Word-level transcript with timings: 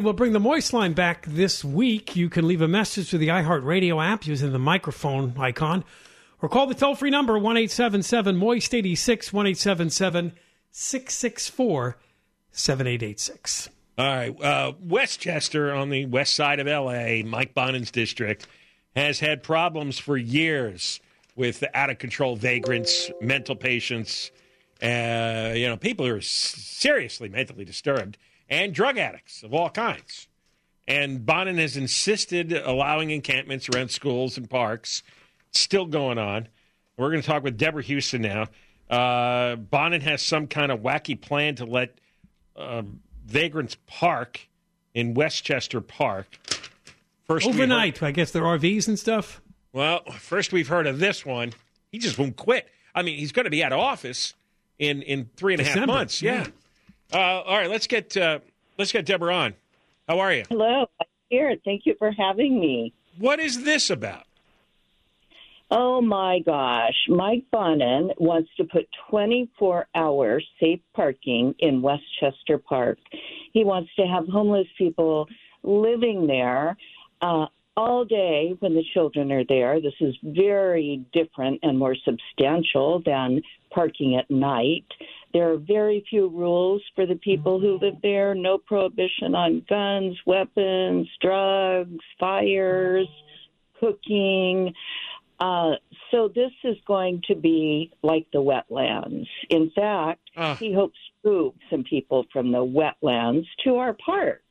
We'll 0.00 0.12
bring 0.12 0.32
the 0.32 0.38
Moist 0.38 0.72
line 0.72 0.92
back 0.92 1.26
this 1.26 1.64
week. 1.64 2.14
You 2.14 2.30
can 2.30 2.46
leave 2.46 2.62
a 2.62 2.68
message 2.68 3.10
to 3.10 3.18
the 3.18 3.26
iHeartRadio 3.26 4.00
app 4.00 4.28
using 4.28 4.52
the 4.52 4.58
microphone 4.60 5.34
icon 5.36 5.84
or 6.40 6.48
call 6.48 6.68
the 6.68 6.74
toll 6.76 6.94
free 6.94 7.10
number 7.10 7.36
1 7.36 7.56
877 7.56 8.36
Moist 8.36 8.72
86 8.72 9.32
1 9.32 9.46
877 9.48 10.32
664 10.70 11.98
7886. 12.52 13.70
All 13.98 14.06
right. 14.06 14.40
Uh, 14.40 14.72
Westchester 14.80 15.74
on 15.74 15.90
the 15.90 16.06
west 16.06 16.36
side 16.36 16.60
of 16.60 16.68
L.A., 16.68 17.24
Mike 17.24 17.52
Bonin's 17.52 17.90
district, 17.90 18.46
has 18.94 19.18
had 19.18 19.42
problems 19.42 19.98
for 19.98 20.16
years 20.16 21.00
with 21.34 21.64
out 21.74 21.90
of 21.90 21.98
control 21.98 22.36
vagrants, 22.36 23.10
mental 23.20 23.56
patients, 23.56 24.30
uh, 24.80 25.54
you 25.56 25.66
know, 25.66 25.76
people 25.76 26.06
who 26.06 26.14
are 26.14 26.20
seriously 26.20 27.28
mentally 27.28 27.64
disturbed 27.64 28.16
and 28.48 28.74
drug 28.74 28.98
addicts 28.98 29.42
of 29.42 29.54
all 29.54 29.70
kinds. 29.70 30.28
And 30.86 31.24
Bonin 31.26 31.58
has 31.58 31.76
insisted 31.76 32.52
allowing 32.52 33.10
encampments 33.10 33.68
around 33.68 33.90
schools 33.90 34.38
and 34.38 34.48
parks. 34.48 35.02
Still 35.52 35.86
going 35.86 36.18
on. 36.18 36.48
We're 36.96 37.10
going 37.10 37.20
to 37.20 37.26
talk 37.26 37.42
with 37.42 37.58
Deborah 37.58 37.82
Houston 37.82 38.22
now. 38.22 38.46
Uh, 38.90 39.56
Bonin 39.56 40.00
has 40.00 40.22
some 40.22 40.46
kind 40.46 40.72
of 40.72 40.80
wacky 40.80 41.20
plan 41.20 41.56
to 41.56 41.66
let 41.66 41.98
uh, 42.56 42.82
vagrants 43.26 43.76
park 43.86 44.48
in 44.94 45.14
Westchester 45.14 45.80
Park. 45.80 46.38
First 47.26 47.46
overnight, 47.46 48.02
I 48.02 48.10
guess 48.10 48.30
they're 48.30 48.42
RVs 48.42 48.88
and 48.88 48.98
stuff. 48.98 49.42
Well, 49.72 50.02
first 50.18 50.52
we've 50.52 50.68
heard 50.68 50.86
of 50.86 50.98
this 50.98 51.26
one. 51.26 51.52
He 51.92 51.98
just 51.98 52.18
won't 52.18 52.36
quit. 52.36 52.66
I 52.94 53.02
mean, 53.02 53.18
he's 53.18 53.32
going 53.32 53.44
to 53.44 53.50
be 53.50 53.62
out 53.62 53.72
of 53.72 53.78
office 53.78 54.32
in 54.78 55.02
in 55.02 55.28
three 55.36 55.52
and 55.54 55.60
a 55.60 55.64
half 55.64 55.86
months. 55.86 56.22
Yeah. 56.22 56.44
yeah. 56.44 56.46
Uh, 57.12 57.16
all 57.16 57.56
right, 57.56 57.70
let's 57.70 57.86
get 57.86 58.16
uh, 58.16 58.40
let's 58.78 58.92
get 58.92 59.06
Deborah 59.06 59.34
on. 59.34 59.54
How 60.06 60.20
are 60.20 60.32
you? 60.32 60.44
Hello, 60.48 60.86
I'm 61.00 61.06
here. 61.30 61.56
Thank 61.64 61.86
you 61.86 61.94
for 61.98 62.12
having 62.12 62.60
me. 62.60 62.92
What 63.18 63.40
is 63.40 63.64
this 63.64 63.88
about? 63.88 64.24
Oh 65.70 66.00
my 66.00 66.40
gosh, 66.44 66.94
Mike 67.08 67.44
Bonin 67.50 68.10
wants 68.18 68.50
to 68.56 68.64
put 68.64 68.88
24 69.10 69.86
hour 69.94 70.40
safe 70.60 70.80
parking 70.94 71.54
in 71.58 71.82
Westchester 71.82 72.58
Park. 72.58 72.98
He 73.52 73.64
wants 73.64 73.90
to 73.96 74.06
have 74.06 74.26
homeless 74.28 74.66
people 74.78 75.28
living 75.62 76.26
there 76.26 76.76
uh, 77.20 77.46
all 77.76 78.04
day 78.04 78.54
when 78.60 78.74
the 78.74 78.84
children 78.94 79.30
are 79.30 79.44
there. 79.48 79.80
This 79.80 79.94
is 80.00 80.14
very 80.22 81.04
different 81.12 81.60
and 81.62 81.78
more 81.78 81.96
substantial 82.04 83.02
than 83.04 83.42
parking 83.70 84.16
at 84.16 84.30
night. 84.30 84.86
There 85.32 85.52
are 85.52 85.58
very 85.58 86.04
few 86.08 86.28
rules 86.28 86.82
for 86.94 87.06
the 87.06 87.16
people 87.16 87.60
who 87.60 87.78
live 87.80 87.96
there 88.02 88.34
no 88.34 88.58
prohibition 88.58 89.34
on 89.34 89.64
guns, 89.68 90.18
weapons, 90.24 91.08
drugs, 91.20 91.98
fires, 92.18 93.08
cooking. 93.78 94.72
Uh, 95.38 95.72
so 96.10 96.28
this 96.34 96.50
is 96.64 96.76
going 96.86 97.22
to 97.28 97.34
be 97.34 97.92
like 98.02 98.26
the 98.32 98.38
wetlands. 98.38 99.26
In 99.50 99.70
fact, 99.74 100.20
uh. 100.36 100.56
he 100.56 100.72
hopes 100.72 100.98
to 101.22 101.30
move 101.30 101.54
some 101.70 101.84
people 101.84 102.24
from 102.32 102.50
the 102.50 102.58
wetlands 102.58 103.44
to 103.64 103.76
our 103.76 103.94
park. 103.94 104.42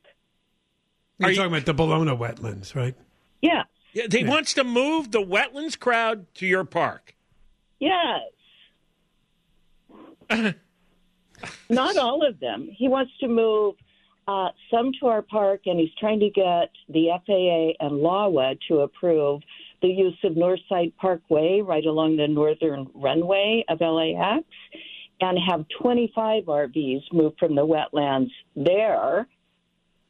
You're 1.17 1.29
Are 1.29 1.33
talking 1.33 1.51
you... 1.51 1.57
about 1.57 1.65
the 1.65 1.73
Ballona 1.73 2.17
wetlands, 2.17 2.75
right? 2.75 2.95
Yeah. 3.41 3.63
Yeah, 3.93 4.05
he 4.11 4.19
yeah. 4.19 4.29
wants 4.29 4.53
to 4.53 4.63
move 4.63 5.11
the 5.11 5.23
wetlands 5.23 5.77
crowd 5.77 6.31
to 6.35 6.45
your 6.45 6.63
park. 6.63 7.15
Yes. 7.79 8.21
Not 11.69 11.97
all 11.97 12.25
of 12.25 12.39
them. 12.39 12.69
He 12.71 12.87
wants 12.87 13.11
to 13.19 13.27
move 13.27 13.75
uh, 14.27 14.49
some 14.69 14.91
to 14.99 15.07
our 15.07 15.21
park, 15.21 15.61
and 15.65 15.79
he's 15.79 15.93
trying 15.99 16.19
to 16.19 16.29
get 16.29 16.69
the 16.89 17.09
FAA 17.25 17.85
and 17.85 18.01
LAWA 18.01 18.55
to 18.67 18.79
approve 18.79 19.41
the 19.81 19.87
use 19.87 20.17
of 20.23 20.33
Northside 20.33 20.93
Parkway 20.97 21.61
right 21.61 21.85
along 21.85 22.17
the 22.17 22.27
northern 22.27 22.87
runway 22.93 23.63
of 23.69 23.79
LAX 23.79 24.43
and 25.21 25.37
have 25.47 25.65
25 25.81 26.43
RVs 26.45 27.01
move 27.13 27.33
from 27.39 27.55
the 27.55 27.65
wetlands 27.65 28.31
there. 28.55 29.27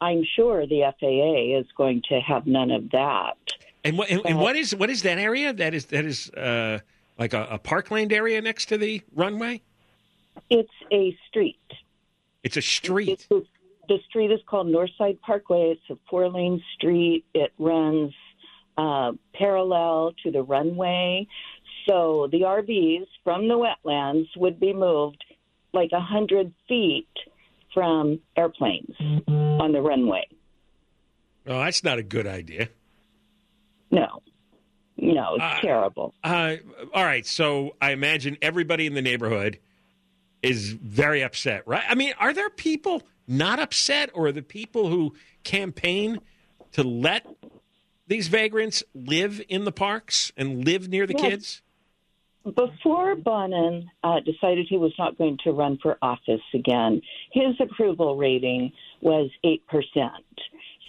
I'm 0.00 0.24
sure 0.36 0.66
the 0.66 0.92
FAA 1.00 1.58
is 1.58 1.66
going 1.76 2.02
to 2.08 2.20
have 2.20 2.46
none 2.46 2.70
of 2.70 2.90
that. 2.90 3.36
And 3.84 3.98
what, 3.98 4.10
and, 4.10 4.20
and 4.24 4.38
what 4.38 4.56
is 4.56 4.74
what 4.74 4.90
is 4.90 5.02
that 5.02 5.18
area? 5.18 5.52
That 5.52 5.74
is 5.74 5.86
that 5.86 6.04
is 6.04 6.30
uh, 6.30 6.80
like 7.18 7.32
a, 7.32 7.46
a 7.50 7.58
parkland 7.58 8.12
area 8.12 8.40
next 8.40 8.66
to 8.66 8.78
the 8.78 9.02
runway. 9.14 9.62
It's 10.50 10.70
a 10.90 11.16
street. 11.28 11.58
It's 12.42 12.56
a 12.56 12.62
street. 12.62 13.08
It's 13.08 13.26
a, 13.30 13.42
the 13.88 13.98
street 14.08 14.30
is 14.30 14.40
called 14.46 14.66
Northside 14.66 15.20
Parkway. 15.20 15.72
It's 15.72 15.90
a 15.90 15.96
four 16.08 16.28
lane 16.28 16.62
street. 16.74 17.24
It 17.34 17.52
runs 17.58 18.12
uh, 18.76 19.12
parallel 19.34 20.14
to 20.22 20.30
the 20.30 20.42
runway. 20.42 21.26
So 21.88 22.28
the 22.30 22.42
RVs 22.42 23.06
from 23.24 23.48
the 23.48 23.54
wetlands 23.54 24.28
would 24.36 24.60
be 24.60 24.72
moved 24.72 25.24
like 25.72 25.90
a 25.92 26.00
hundred 26.00 26.52
feet 26.68 27.08
from 27.72 28.20
airplanes 28.36 28.94
on 29.28 29.72
the 29.72 29.80
runway. 29.80 30.26
Oh, 31.46 31.60
that's 31.60 31.82
not 31.82 31.98
a 31.98 32.02
good 32.02 32.26
idea. 32.26 32.68
No. 33.90 34.22
No, 35.00 35.36
it's 35.36 35.44
uh, 35.44 35.60
terrible. 35.60 36.14
Uh, 36.24 36.56
all 36.92 37.04
right, 37.04 37.24
so 37.24 37.76
I 37.80 37.92
imagine 37.92 38.36
everybody 38.42 38.86
in 38.86 38.94
the 38.94 39.02
neighborhood 39.02 39.58
is 40.42 40.72
very 40.72 41.22
upset, 41.22 41.66
right? 41.66 41.84
I 41.88 41.94
mean, 41.94 42.14
are 42.18 42.32
there 42.32 42.50
people 42.50 43.02
not 43.26 43.58
upset, 43.58 44.10
or 44.14 44.28
are 44.28 44.32
the 44.32 44.42
people 44.42 44.88
who 44.88 45.14
campaign 45.44 46.20
to 46.72 46.82
let 46.82 47.26
these 48.06 48.28
vagrants 48.28 48.82
live 48.94 49.42
in 49.48 49.64
the 49.64 49.72
parks 49.72 50.32
and 50.36 50.64
live 50.64 50.88
near 50.88 51.06
the 51.06 51.14
yes. 51.16 51.22
kids? 51.22 51.62
Before 52.44 53.14
Bonin 53.14 53.90
uh, 54.02 54.20
decided 54.20 54.66
he 54.68 54.78
was 54.78 54.92
not 54.98 55.18
going 55.18 55.38
to 55.44 55.52
run 55.52 55.78
for 55.82 55.98
office 56.00 56.40
again, 56.54 57.02
his 57.32 57.54
approval 57.60 58.16
rating 58.16 58.72
was 59.02 59.30
8%. 59.44 59.58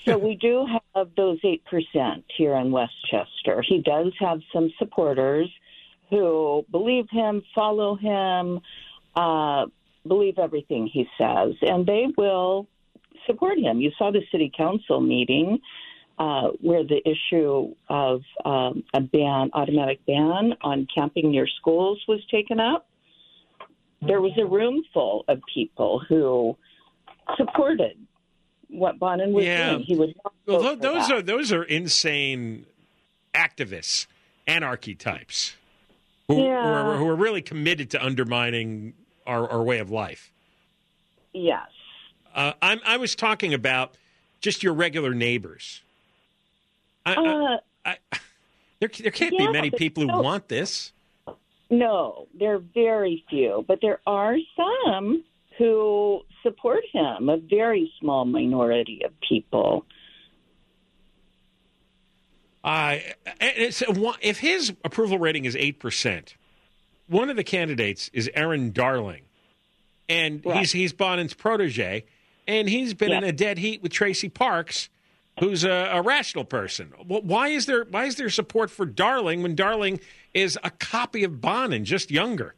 So 0.05 0.17
we 0.17 0.35
do 0.41 0.65
have 0.95 1.09
those 1.17 1.39
8% 1.41 2.23
here 2.37 2.55
in 2.55 2.71
Westchester. 2.71 3.61
He 3.67 3.81
does 3.81 4.13
have 4.19 4.39
some 4.53 4.71
supporters 4.79 5.49
who 6.09 6.65
believe 6.71 7.05
him, 7.11 7.43
follow 7.53 7.95
him, 7.95 8.61
uh, 9.15 9.65
believe 10.07 10.39
everything 10.39 10.89
he 10.91 11.07
says, 11.17 11.55
and 11.61 11.85
they 11.85 12.07
will 12.17 12.67
support 13.25 13.57
him. 13.59 13.81
You 13.81 13.91
saw 13.97 14.11
the 14.11 14.21
city 14.31 14.51
council 14.55 15.01
meeting 15.01 15.59
uh, 16.17 16.49
where 16.61 16.83
the 16.83 17.01
issue 17.05 17.73
of 17.87 18.21
um, 18.43 18.83
a 18.93 18.99
ban, 19.01 19.51
automatic 19.53 20.05
ban 20.05 20.53
on 20.61 20.87
camping 20.93 21.31
near 21.31 21.47
schools 21.47 22.03
was 22.07 22.19
taken 22.29 22.59
up. 22.59 22.87
There 24.01 24.21
was 24.21 24.31
a 24.37 24.45
room 24.45 24.83
full 24.93 25.25
of 25.27 25.39
people 25.53 26.01
who 26.07 26.57
supported 27.37 27.97
what 28.69 28.99
Bonin 28.99 29.33
was 29.33 29.45
yeah. 29.45 29.71
doing. 29.71 29.83
He 29.83 29.95
would 29.95 30.15
well, 30.45 30.75
those 30.75 31.11
are 31.11 31.21
those 31.21 31.51
are 31.51 31.63
insane 31.63 32.65
activists, 33.33 34.07
anarchy 34.47 34.95
types, 34.95 35.55
who, 36.29 36.43
yeah. 36.43 36.63
who, 36.63 36.69
are, 36.69 36.97
who 36.97 37.07
are 37.09 37.15
really 37.15 37.41
committed 37.41 37.89
to 37.89 38.05
undermining 38.05 38.93
our, 39.25 39.49
our 39.49 39.63
way 39.63 39.79
of 39.79 39.89
life. 39.89 40.31
Yes. 41.33 41.67
Uh, 42.33 42.53
i 42.61 42.97
was 42.97 43.15
talking 43.15 43.53
about 43.53 43.95
just 44.39 44.63
your 44.63 44.73
regular 44.73 45.13
neighbors. 45.13 45.81
I, 47.05 47.13
uh, 47.15 47.57
I, 47.83 47.97
there, 48.79 48.89
there 48.99 49.11
can't 49.11 49.33
yeah, 49.37 49.47
be 49.47 49.51
many 49.51 49.71
people 49.71 50.07
who 50.07 50.21
want 50.21 50.47
this. 50.47 50.93
No, 51.71 52.27
there 52.37 52.55
are 52.55 52.63
very 52.73 53.25
few, 53.29 53.65
but 53.67 53.79
there 53.81 53.99
are 54.05 54.37
some 54.55 55.23
who 55.57 56.21
support 56.43 56.83
him, 56.91 57.29
a 57.29 57.37
very 57.37 57.91
small 57.99 58.25
minority 58.25 59.01
of 59.03 59.11
people. 59.27 59.85
Uh, 62.63 62.97
if 63.39 64.39
his 64.39 64.73
approval 64.83 65.17
rating 65.17 65.45
is 65.45 65.55
8%, 65.55 66.33
one 67.07 67.29
of 67.29 67.35
the 67.35 67.43
candidates 67.43 68.09
is 68.13 68.29
Erin 68.33 68.71
Darling, 68.71 69.23
and 70.07 70.45
right. 70.45 70.57
he's 70.57 70.71
he's 70.71 70.93
Bonin's 70.93 71.33
protege, 71.33 72.05
and 72.47 72.69
he's 72.69 72.93
been 72.93 73.11
in 73.11 73.23
a 73.23 73.31
dead 73.31 73.57
heat 73.57 73.81
with 73.81 73.91
Traci 73.91 74.31
Parks, 74.31 74.89
who's 75.39 75.63
a, 75.63 75.89
a, 75.93 76.01
rational 76.01 76.43
person. 76.43 76.93
Why 77.05 77.47
is 77.47 77.65
there 77.65 77.85
why 77.85 78.05
is 78.05 78.15
there 78.15 78.29
support 78.29 78.69
for 78.69 78.85
Darling 78.85 79.41
when 79.41 79.55
Darling 79.55 79.99
is 80.33 80.57
a 80.63 80.69
copy 80.69 81.23
of 81.23 81.41
Bonin, 81.41 81.85
just 81.85 82.11
younger? 82.11 82.55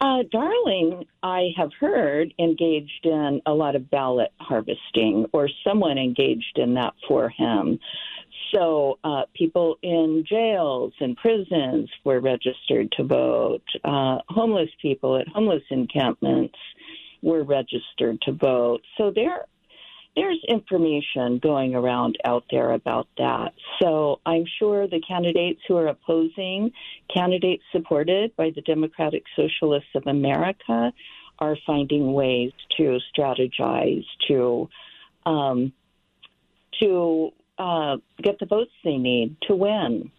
Uh, 0.00 0.22
Darling, 0.30 1.06
I 1.24 1.48
have 1.56 1.72
heard, 1.80 2.32
engaged 2.38 3.04
in 3.04 3.42
a 3.46 3.52
lot 3.52 3.74
of 3.74 3.90
ballot 3.90 4.32
harvesting, 4.38 5.26
or 5.32 5.48
someone 5.64 5.98
engaged 5.98 6.56
in 6.56 6.74
that 6.74 6.94
for 7.08 7.28
him. 7.28 7.80
So 8.52 8.98
uh, 9.04 9.22
people 9.34 9.76
in 9.82 10.24
jails 10.28 10.92
and 11.00 11.16
prisons 11.16 11.90
were 12.04 12.20
registered 12.20 12.92
to 12.92 13.04
vote. 13.04 13.64
Uh, 13.84 14.18
homeless 14.28 14.70
people 14.80 15.16
at 15.16 15.28
homeless 15.28 15.62
encampments 15.70 16.56
were 17.22 17.42
registered 17.42 18.20
to 18.22 18.32
vote. 18.32 18.80
So 18.96 19.12
there, 19.14 19.46
there's 20.16 20.42
information 20.48 21.38
going 21.42 21.74
around 21.74 22.16
out 22.24 22.44
there 22.50 22.72
about 22.72 23.08
that. 23.18 23.52
So 23.80 24.20
I'm 24.24 24.44
sure 24.58 24.86
the 24.86 25.00
candidates 25.06 25.60
who 25.66 25.76
are 25.76 25.88
opposing, 25.88 26.72
candidates 27.14 27.62
supported 27.72 28.34
by 28.36 28.50
the 28.54 28.62
Democratic 28.62 29.24
Socialists 29.36 29.90
of 29.94 30.06
America, 30.06 30.92
are 31.40 31.56
finding 31.66 32.12
ways 32.12 32.52
to 32.76 32.98
strategize 33.16 34.04
to 34.26 34.68
um, 35.24 35.72
to 36.80 37.32
uh, 37.58 37.96
get 38.22 38.38
the 38.38 38.46
votes 38.46 38.70
they 38.84 38.96
need 38.96 39.36
to 39.42 39.54
win. 39.54 40.10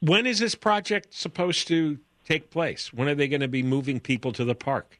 When 0.00 0.26
is 0.26 0.38
this 0.38 0.54
project 0.54 1.14
supposed 1.14 1.66
to 1.68 1.98
take 2.24 2.50
place? 2.50 2.92
When 2.92 3.08
are 3.08 3.14
they 3.14 3.28
going 3.28 3.40
to 3.40 3.48
be 3.48 3.62
moving 3.62 4.00
people 4.00 4.32
to 4.32 4.44
the 4.44 4.54
park? 4.54 4.98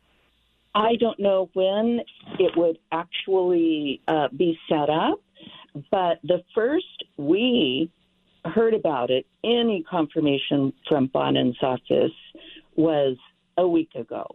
I 0.75 0.97
don't 0.99 1.21
know 1.21 1.51
when 1.53 2.01
it 2.39 2.57
would 2.57 2.79
actually 2.91 4.01
uh, 4.09 4.29
be 4.37 4.59
set 4.69 4.91
up, 4.91 5.21
but 5.91 6.19
the 6.25 6.43
first 6.55 7.05
we 7.17 7.91
heard 8.45 8.75
about 8.75 9.11
it, 9.11 9.27
any 9.43 9.85
confirmation 9.89 10.73
from 10.89 11.07
Bonin's 11.07 11.57
office 11.63 12.13
was 12.77 13.17
a 13.57 13.67
week 13.67 13.95
ago 13.95 14.27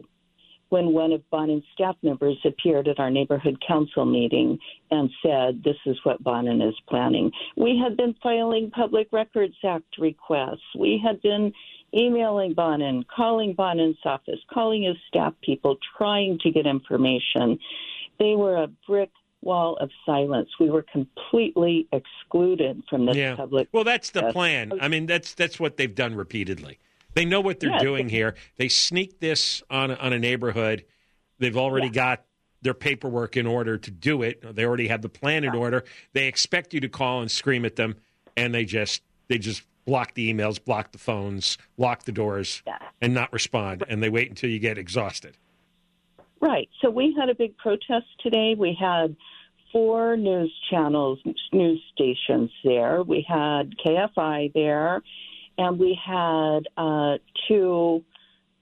when 0.70 0.92
one 0.92 1.12
of 1.12 1.28
Bonin's 1.30 1.64
staff 1.74 1.96
members 2.02 2.38
appeared 2.44 2.88
at 2.88 2.98
our 2.98 3.10
neighborhood 3.10 3.58
council 3.66 4.06
meeting 4.06 4.58
and 4.90 5.10
said, 5.22 5.62
This 5.62 5.76
is 5.84 5.98
what 6.04 6.22
Bonin 6.22 6.62
is 6.62 6.74
planning. 6.88 7.30
We 7.56 7.80
had 7.82 7.96
been 7.96 8.14
filing 8.22 8.70
Public 8.70 9.08
Records 9.12 9.56
Act 9.64 9.98
requests. 9.98 10.62
We 10.78 11.00
had 11.04 11.20
been 11.20 11.52
emailing 11.94 12.54
Bonin, 12.54 13.04
calling 13.14 13.52
Bonin's 13.54 13.98
office, 14.04 14.38
calling 14.52 14.84
his 14.84 14.96
staff 15.08 15.34
people, 15.42 15.76
trying 15.98 16.38
to 16.40 16.50
get 16.50 16.66
information. 16.66 17.58
They 18.18 18.36
were 18.36 18.56
a 18.56 18.68
brick 18.86 19.10
wall 19.42 19.76
of 19.80 19.90
silence. 20.06 20.48
We 20.60 20.70
were 20.70 20.84
completely 20.92 21.88
excluded 21.92 22.82
from 22.88 23.06
this 23.06 23.16
yeah. 23.16 23.34
public. 23.34 23.68
Well, 23.72 23.84
that's 23.84 24.10
the 24.10 24.30
plan. 24.32 24.72
I 24.80 24.88
mean, 24.88 25.06
that's 25.06 25.34
that's 25.34 25.58
what 25.58 25.76
they've 25.76 25.94
done 25.94 26.14
repeatedly. 26.14 26.78
They 27.14 27.24
know 27.24 27.40
what 27.40 27.60
they're 27.60 27.78
doing 27.78 28.08
here. 28.08 28.36
They 28.56 28.68
sneak 28.68 29.20
this 29.20 29.62
on 29.70 29.90
on 29.90 30.12
a 30.12 30.18
neighborhood. 30.18 30.84
They've 31.38 31.56
already 31.56 31.88
yeah. 31.88 31.92
got 31.92 32.24
their 32.62 32.74
paperwork 32.74 33.36
in 33.36 33.46
order 33.46 33.78
to 33.78 33.90
do 33.90 34.22
it. 34.22 34.54
They 34.54 34.64
already 34.64 34.88
have 34.88 35.02
the 35.02 35.08
plan 35.08 35.44
in 35.44 35.54
order. 35.54 35.84
They 36.12 36.26
expect 36.26 36.74
you 36.74 36.80
to 36.80 36.88
call 36.88 37.22
and 37.22 37.30
scream 37.30 37.64
at 37.64 37.76
them, 37.76 37.96
and 38.36 38.54
they 38.54 38.64
just 38.64 39.02
they 39.28 39.38
just 39.38 39.62
block 39.86 40.14
the 40.14 40.32
emails, 40.32 40.62
block 40.62 40.92
the 40.92 40.98
phones, 40.98 41.58
lock 41.76 42.04
the 42.04 42.12
doors, 42.12 42.62
yeah. 42.66 42.78
and 43.00 43.14
not 43.14 43.32
respond. 43.32 43.82
And 43.88 44.02
they 44.02 44.08
wait 44.08 44.28
until 44.28 44.50
you 44.50 44.58
get 44.58 44.78
exhausted. 44.78 45.36
Right. 46.40 46.68
So 46.80 46.90
we 46.90 47.14
had 47.18 47.28
a 47.28 47.34
big 47.34 47.56
protest 47.56 48.06
today. 48.22 48.54
We 48.56 48.76
had 48.78 49.16
four 49.72 50.16
news 50.16 50.52
channels, 50.70 51.18
news 51.52 51.82
stations 51.92 52.50
there. 52.64 53.02
We 53.02 53.24
had 53.28 53.74
KFI 53.84 54.52
there, 54.54 55.02
and 55.60 55.78
we 55.78 55.98
had 56.02 56.60
uh, 56.78 57.18
two 57.46 58.02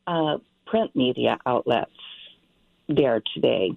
uh, 0.09 0.39
print 0.67 0.95
media 0.97 1.39
outlets 1.47 1.93
there 2.89 3.23
today. 3.35 3.71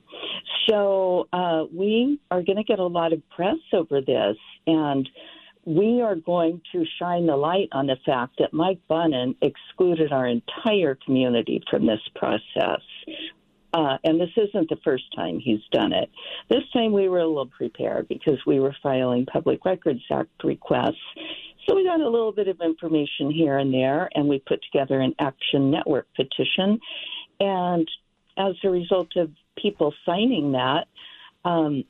So 0.67 1.27
uh, 1.31 1.65
we 1.71 2.19
are 2.31 2.41
going 2.41 2.57
to 2.57 2.63
get 2.63 2.79
a 2.79 2.85
lot 2.87 3.13
of 3.13 3.21
press 3.29 3.59
over 3.73 4.01
this, 4.01 4.37
and 4.65 5.07
we 5.65 6.01
are 6.01 6.15
going 6.15 6.61
to 6.71 6.83
shine 6.97 7.27
the 7.27 7.35
light 7.35 7.69
on 7.73 7.85
the 7.85 7.97
fact 8.07 8.37
that 8.39 8.53
Mike 8.53 8.79
Bonin 8.87 9.35
excluded 9.43 10.11
our 10.11 10.25
entire 10.25 10.97
community 11.05 11.61
from 11.69 11.85
this 11.85 12.01
process. 12.15 12.81
Uh, 13.73 13.97
and 14.03 14.19
this 14.19 14.31
isn't 14.35 14.67
the 14.69 14.77
first 14.83 15.03
time 15.15 15.39
he's 15.39 15.61
done 15.71 15.93
it. 15.93 16.09
This 16.49 16.63
time 16.73 16.91
we 16.91 17.07
were 17.07 17.19
a 17.19 17.27
little 17.27 17.45
prepared 17.45 18.07
because 18.07 18.39
we 18.47 18.59
were 18.59 18.75
filing 18.81 19.27
Public 19.27 19.63
Records 19.63 20.01
Act 20.11 20.43
requests. 20.43 20.95
So 21.67 21.75
we 21.75 21.83
got 21.83 22.01
a 22.01 22.09
little 22.09 22.31
bit 22.31 22.47
of 22.47 22.59
information 22.61 23.29
here 23.31 23.57
and 23.57 23.73
there, 23.73 24.09
and 24.15 24.27
we 24.27 24.39
put 24.39 24.61
together 24.71 24.99
an 24.99 25.13
Action 25.19 25.69
Network 25.69 26.07
petition. 26.15 26.79
And 27.39 27.87
as 28.37 28.55
a 28.63 28.69
result 28.69 29.15
of 29.15 29.31
people 29.57 29.93
signing 30.05 30.53
that, 30.53 30.87
um, 31.45 31.83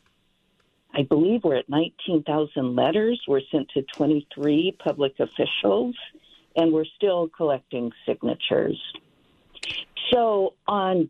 I 0.94 1.04
believe 1.04 1.44
we're 1.44 1.56
at 1.56 1.70
19,000 1.70 2.76
letters 2.76 3.22
were 3.28 3.42
sent 3.52 3.70
to 3.70 3.84
23 3.96 4.76
public 4.84 5.14
officials, 5.20 5.96
and 6.56 6.74
we're 6.74 6.86
still 6.98 7.30
collecting 7.30 7.92
signatures. 8.06 8.78
So 10.12 10.56
on 10.68 11.10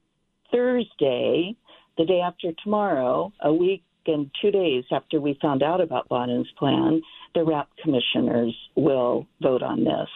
Thursday, 0.51 1.55
the 1.97 2.05
day 2.05 2.21
after 2.21 2.51
tomorrow, 2.63 3.33
a 3.41 3.51
week 3.51 3.83
and 4.07 4.31
two 4.41 4.51
days 4.51 4.83
after 4.91 5.19
we 5.19 5.37
found 5.41 5.63
out 5.63 5.81
about 5.81 6.09
Bonin's 6.09 6.51
plan, 6.57 7.01
the 7.35 7.43
RAP 7.43 7.69
commissioners 7.81 8.55
will 8.75 9.27
vote 9.41 9.63
on 9.63 9.83
this. 9.83 10.09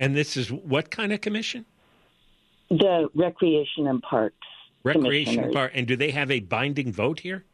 And 0.00 0.16
this 0.16 0.36
is 0.36 0.50
what 0.50 0.90
kind 0.90 1.12
of 1.12 1.20
commission? 1.20 1.64
The 2.70 3.08
Recreation 3.14 3.86
and 3.86 4.02
Parks. 4.02 4.36
Recreation 4.84 5.44
and 5.44 5.52
Park. 5.52 5.72
And 5.74 5.86
do 5.86 5.96
they 5.96 6.10
have 6.10 6.30
a 6.30 6.40
binding 6.40 6.92
vote 6.92 7.20
here? 7.20 7.44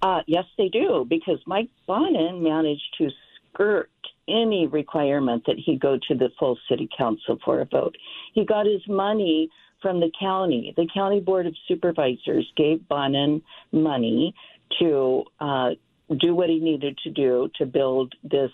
Uh, 0.00 0.20
yes, 0.26 0.44
they 0.56 0.68
do, 0.68 1.04
because 1.08 1.38
Mike 1.46 1.70
Bonin 1.86 2.42
managed 2.42 2.94
to 2.98 3.10
skirt 3.52 3.90
any 4.28 4.66
requirement 4.66 5.44
that 5.46 5.56
he 5.58 5.76
go 5.76 5.98
to 6.08 6.14
the 6.14 6.28
full 6.38 6.58
city 6.68 6.88
council 6.96 7.38
for 7.44 7.60
a 7.60 7.64
vote. 7.64 7.96
He 8.34 8.44
got 8.44 8.66
his 8.66 8.86
money 8.86 9.50
from 9.80 10.00
the 10.00 10.10
county. 10.18 10.72
The 10.76 10.88
county 10.92 11.20
board 11.20 11.46
of 11.46 11.54
supervisors 11.66 12.50
gave 12.56 12.86
Bonin 12.88 13.42
money 13.72 14.34
to 14.78 15.24
uh, 15.40 15.70
do 16.18 16.34
what 16.34 16.48
he 16.48 16.58
needed 16.58 16.98
to 17.04 17.10
do 17.10 17.50
to 17.56 17.66
build 17.66 18.14
this 18.22 18.50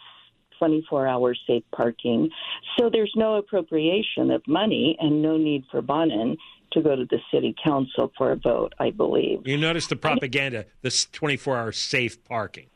24 0.59 1.07
hour 1.07 1.35
safe 1.47 1.65
parking. 1.75 2.31
So 2.79 2.91
there's 2.91 3.13
no 3.17 3.37
appropriation 3.37 4.31
of 4.31 4.47
money 4.47 4.97
and 5.01 5.23
no 5.23 5.37
need 5.37 5.65
for 5.71 5.83
Bonin 5.83 6.37
to 6.73 6.83
go 6.83 6.97
to 6.97 7.05
the 7.05 7.19
city 7.33 7.55
council 7.63 8.13
for 8.17 8.33
a 8.33 8.37
vote, 8.37 8.75
I 8.79 8.91
believe. 8.91 9.47
You 9.47 9.57
notice 9.57 9.87
the 9.87 9.97
propaganda, 9.97 10.67
this 10.83 11.07
24 11.07 11.57
hour 11.57 11.73
safe 11.73 12.23
parking. 12.25 12.67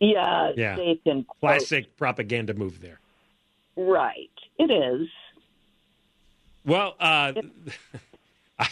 Yeah, 0.00 0.52
yeah. 0.56 0.76
safe 0.76 0.98
and 1.06 1.24
classic 1.40 1.96
propaganda 1.96 2.54
move 2.54 2.80
there. 2.80 3.00
Right, 3.76 4.30
it 4.58 4.70
is. 4.70 5.08
Well, 6.64 6.94
uh, 6.98 7.32
I, 8.58 8.66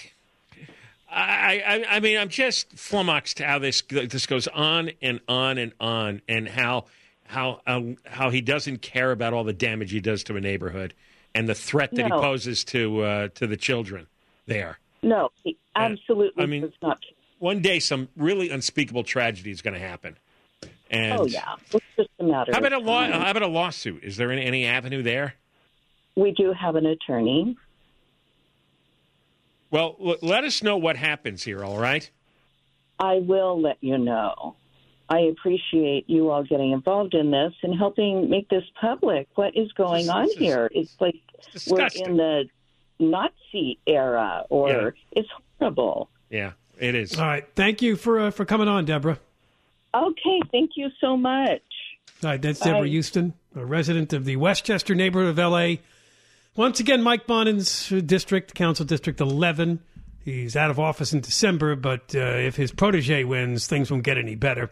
I, 1.11 1.85
I 1.91 2.01
mean, 2.01 2.19
I'm 2.19 2.31
just 2.31 2.73
flummoxed 2.73 3.39
how 3.39 3.59
this 3.59 3.83
this 3.83 4.27
goes 4.27 4.49
on 4.49 4.93
and 5.03 5.21
on 5.29 5.59
and 5.59 5.73
on, 5.79 6.23
and 6.27 6.49
how 6.49 6.87
how 7.25 7.61
uh, 7.67 7.83
how 8.07 8.31
he 8.31 8.41
doesn't 8.41 8.81
care 8.81 9.13
about 9.13 9.35
all 9.35 9.45
the 9.45 9.53
damage 9.53 9.91
he 9.91 10.01
does 10.01 10.25
to 10.25 10.37
a 10.37 10.41
neighborhood 10.41 10.95
and 11.35 11.49
the 11.49 11.55
threat 11.55 11.91
that 11.93 12.09
no. 12.09 12.17
he 12.17 12.23
poses 12.23 12.65
to 12.65 13.03
uh, 13.03 13.29
to 13.35 13.47
the 13.47 13.57
children 13.57 14.07
there. 14.47 14.79
No, 15.03 15.31
he 15.43 15.59
absolutely. 15.77 16.43
I 16.43 16.47
mean, 16.47 16.63
does 16.63 16.73
not. 16.81 16.99
One 17.39 17.61
day, 17.61 17.79
some 17.79 18.09
really 18.17 18.51
unspeakable 18.51 19.05
tragedy 19.05 19.51
is 19.51 19.63
going 19.63 19.75
to 19.75 19.81
happen. 19.81 20.17
And 20.91 21.21
oh 21.21 21.27
yeah, 21.27 21.57
it's 21.73 21.85
just 21.97 22.11
a 22.21 22.25
matter. 22.25 22.53
How 22.53 22.59
about 22.59 22.73
a 22.73 22.79
law? 22.79 23.05
How 23.05 23.31
about 23.31 23.43
a 23.43 23.49
lawsuit? 23.49 24.05
Is 24.05 24.17
there 24.17 24.31
any, 24.31 24.45
any 24.45 24.67
avenue 24.67 25.03
there? 25.03 25.35
We 26.15 26.33
do 26.33 26.53
have 26.53 26.77
an 26.77 26.87
attorney. 26.87 27.57
Well, 29.73 29.97
l- 30.01 30.19
let 30.23 30.45
us 30.45 30.63
know 30.63 30.77
what 30.77 30.97
happens 30.97 31.43
here. 31.43 31.65
All 31.65 31.79
right. 31.79 32.09
I 33.01 33.15
will 33.17 33.61
let 33.61 33.79
you 33.81 33.99
know. 33.99 34.55
I 35.09 35.21
appreciate 35.21 36.09
you 36.09 36.31
all 36.31 36.45
getting 36.45 36.71
involved 36.71 37.15
in 37.15 37.33
this 37.33 37.53
and 37.63 37.77
helping 37.77 38.31
make 38.31 38.49
this 38.49 38.65
public. 38.81 39.29
What 39.35 39.57
is 39.57 39.73
going 39.73 40.09
on 40.09 40.29
here? 40.39 40.71
It's 40.73 40.95
like 41.01 41.17
it's 41.53 41.67
we're 41.67 41.89
in 41.97 42.17
the 42.17 42.45
Nazi 43.01 43.79
era, 43.87 44.45
or 44.49 44.71
yeah. 44.71 44.91
it's 45.11 45.29
horrible. 45.59 46.09
Yeah, 46.31 46.53
it 46.79 46.95
is. 46.95 47.19
All 47.19 47.27
right. 47.27 47.45
Thank 47.57 47.83
you 47.83 47.97
for 47.97 48.21
uh, 48.21 48.31
for 48.31 48.45
coming 48.45 48.69
on, 48.69 48.85
Deborah. 48.85 49.19
Okay. 49.95 50.41
Thank 50.51 50.73
you 50.77 50.89
so 51.01 51.17
much. 51.17 51.63
All 52.23 52.31
right. 52.31 52.41
That's 52.41 52.61
Deborah 52.61 52.83
Bye. 52.83 52.89
Houston, 52.89 53.35
a 53.57 53.65
resident 53.65 54.13
of 54.13 54.25
the 54.25 54.37
Westchester 54.37 54.95
neighborhood 54.95 55.31
of 55.31 55.39
L.A. 55.39 55.81
Once 56.55 56.81
again, 56.81 57.03
Mike 57.03 57.27
Bonin's 57.27 57.89
district, 57.89 58.55
Council 58.55 58.85
District 58.85 59.21
11. 59.23 59.81
He's 60.23 60.55
out 60.55 60.71
of 60.71 60.79
office 60.79 61.15
in 61.15 61.21
December, 61.21 61.75
but 61.77 62.15
uh, 62.15 62.19
if 62.19 62.57
his 62.57 62.71
protege 62.71 63.25
wins, 63.25 63.67
things 63.67 63.91
won't 63.91 64.05
get 64.05 64.19
any 64.19 64.35
better. 64.35 64.71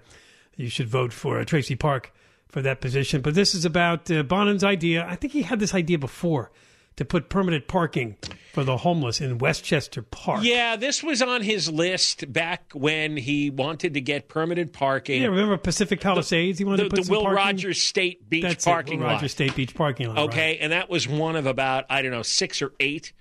You 0.56 0.68
should 0.68 0.88
vote 0.88 1.10
for 1.10 1.40
uh, 1.40 1.44
Traci 1.44 1.78
Park 1.78 2.12
for 2.48 2.60
that 2.60 2.82
position. 2.82 3.22
But 3.22 3.34
this 3.34 3.54
is 3.54 3.64
about 3.64 4.10
uh, 4.10 4.22
Bonin's 4.24 4.62
idea. 4.62 5.06
I 5.08 5.16
think 5.16 5.32
he 5.32 5.40
had 5.40 5.58
this 5.58 5.74
idea 5.74 5.98
before 5.98 6.50
to 7.00 7.06
put 7.06 7.30
permanent 7.30 7.66
parking 7.66 8.14
for 8.52 8.62
the 8.62 8.76
homeless 8.76 9.22
in 9.22 9.38
Westchester 9.38 10.02
Park. 10.02 10.40
Yeah, 10.42 10.76
this 10.76 11.02
was 11.02 11.22
on 11.22 11.40
his 11.40 11.72
list 11.72 12.30
back 12.30 12.72
when 12.74 13.16
he 13.16 13.48
wanted 13.48 13.94
to 13.94 14.02
get 14.02 14.28
permanent 14.28 14.74
parking. 14.74 15.22
Yeah, 15.22 15.28
remember 15.28 15.56
Pacific 15.56 16.02
Palisades? 16.02 16.58
The, 16.58 16.64
he 16.64 16.68
wanted 16.68 16.84
the, 16.84 16.88
to 16.90 16.96
put 16.96 17.06
the 17.06 17.10
Will 17.10 17.22
parking? 17.22 17.36
Rogers 17.36 17.80
State 17.80 18.28
Beach 18.28 18.42
That's 18.42 18.66
parking 18.66 18.94
it, 18.94 18.96
Will 18.98 19.06
lot. 19.06 19.12
Rogers 19.14 19.32
State 19.32 19.56
Beach 19.56 19.74
parking 19.74 20.08
lot. 20.08 20.18
Okay, 20.18 20.50
right. 20.50 20.58
and 20.60 20.72
that 20.72 20.90
was 20.90 21.08
one 21.08 21.36
of 21.36 21.46
about 21.46 21.86
I 21.88 22.02
don't 22.02 22.10
know 22.10 22.20
six 22.20 22.60
or 22.60 22.72
eight 22.80 23.14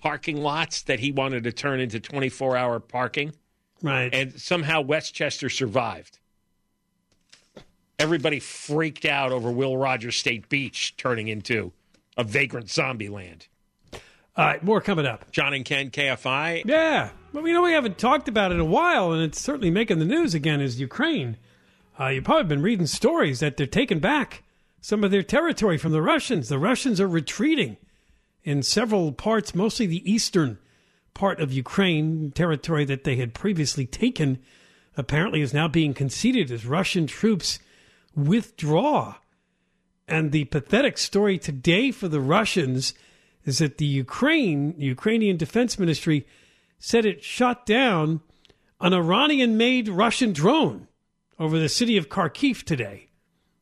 parking 0.00 0.42
lots 0.42 0.82
that 0.82 0.98
he 0.98 1.12
wanted 1.12 1.44
to 1.44 1.52
turn 1.52 1.78
into 1.78 2.00
24 2.00 2.56
hour 2.56 2.80
parking. 2.80 3.32
Right. 3.80 4.12
And 4.12 4.40
somehow 4.40 4.80
Westchester 4.80 5.48
survived. 5.48 6.18
Everybody 7.96 8.40
freaked 8.40 9.04
out 9.04 9.30
over 9.30 9.52
Will 9.52 9.76
Rogers 9.76 10.16
State 10.16 10.48
Beach 10.48 10.96
turning 10.96 11.28
into 11.28 11.72
a 12.20 12.24
vagrant 12.24 12.70
zombie 12.70 13.08
land. 13.08 13.48
All 14.36 14.46
right, 14.46 14.62
more 14.62 14.80
coming 14.80 15.06
up. 15.06 15.30
John 15.32 15.54
and 15.54 15.64
Ken, 15.64 15.90
KFI. 15.90 16.62
Yeah. 16.66 17.10
Well, 17.32 17.42
we 17.42 17.52
know 17.52 17.62
we 17.62 17.72
haven't 17.72 17.98
talked 17.98 18.28
about 18.28 18.52
it 18.52 18.54
in 18.54 18.60
a 18.60 18.64
while, 18.64 19.12
and 19.12 19.22
it's 19.22 19.40
certainly 19.40 19.70
making 19.70 19.98
the 19.98 20.04
news 20.04 20.34
again, 20.34 20.60
is 20.60 20.78
Ukraine. 20.78 21.36
Uh, 21.98 22.08
you've 22.08 22.24
probably 22.24 22.44
been 22.44 22.62
reading 22.62 22.86
stories 22.86 23.40
that 23.40 23.56
they're 23.56 23.66
taking 23.66 23.98
back 23.98 24.42
some 24.80 25.02
of 25.02 25.10
their 25.10 25.22
territory 25.22 25.78
from 25.78 25.92
the 25.92 26.02
Russians. 26.02 26.48
The 26.48 26.58
Russians 26.58 27.00
are 27.00 27.08
retreating 27.08 27.76
in 28.44 28.62
several 28.62 29.12
parts, 29.12 29.54
mostly 29.54 29.86
the 29.86 30.10
eastern 30.10 30.58
part 31.14 31.40
of 31.40 31.52
Ukraine, 31.52 32.32
territory 32.32 32.84
that 32.84 33.04
they 33.04 33.16
had 33.16 33.34
previously 33.34 33.86
taken, 33.86 34.38
apparently 34.96 35.40
is 35.40 35.54
now 35.54 35.68
being 35.68 35.94
conceded 35.94 36.50
as 36.50 36.66
Russian 36.66 37.06
troops 37.06 37.58
withdraw. 38.14 39.16
And 40.10 40.32
the 40.32 40.44
pathetic 40.46 40.98
story 40.98 41.38
today 41.38 41.92
for 41.92 42.08
the 42.08 42.20
Russians 42.20 42.94
is 43.44 43.58
that 43.58 43.78
the 43.78 43.86
Ukraine, 43.86 44.74
Ukrainian 44.76 45.36
Defense 45.36 45.78
Ministry, 45.78 46.26
said 46.80 47.06
it 47.06 47.22
shot 47.22 47.64
down 47.64 48.20
an 48.80 48.92
Iranian 48.92 49.56
made 49.56 49.88
Russian 49.88 50.32
drone 50.32 50.88
over 51.38 51.58
the 51.58 51.68
city 51.68 51.96
of 51.96 52.08
Kharkiv 52.08 52.64
today. 52.64 53.08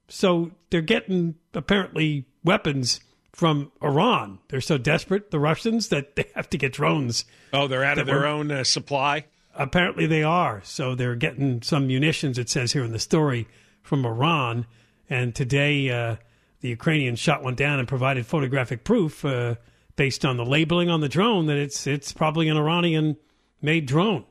So 0.08 0.52
they're 0.70 0.80
getting 0.80 1.34
apparently 1.52 2.24
weapons 2.42 3.00
from 3.32 3.70
Iran. 3.82 4.38
They're 4.48 4.62
so 4.62 4.78
desperate, 4.78 5.30
the 5.30 5.38
Russians, 5.38 5.88
that 5.88 6.16
they 6.16 6.30
have 6.34 6.48
to 6.50 6.58
get 6.58 6.72
drones. 6.72 7.26
Oh, 7.52 7.68
they're 7.68 7.84
out 7.84 7.98
of 7.98 8.06
their 8.06 8.26
own 8.26 8.50
uh, 8.50 8.64
supply? 8.64 9.26
Apparently 9.54 10.06
they 10.06 10.22
are. 10.22 10.62
So 10.64 10.94
they're 10.94 11.14
getting 11.14 11.60
some 11.60 11.88
munitions, 11.88 12.38
it 12.38 12.48
says 12.48 12.72
here 12.72 12.84
in 12.84 12.92
the 12.92 12.98
story, 12.98 13.46
from 13.82 14.06
Iran. 14.06 14.66
And 15.10 15.34
today, 15.34 15.90
uh, 15.90 16.16
the 16.60 16.68
Ukrainians 16.68 17.18
shot 17.18 17.42
one 17.42 17.54
down 17.54 17.78
and 17.78 17.86
provided 17.88 18.26
photographic 18.26 18.84
proof 18.84 19.24
uh, 19.24 19.54
based 19.96 20.24
on 20.24 20.36
the 20.36 20.44
labeling 20.44 20.90
on 20.90 21.00
the 21.00 21.08
drone 21.08 21.46
that 21.46 21.56
it's 21.56 21.86
it's 21.86 22.12
probably 22.12 22.48
an 22.48 22.56
Iranian 22.56 23.16
made 23.62 23.86
drone. 23.86 24.24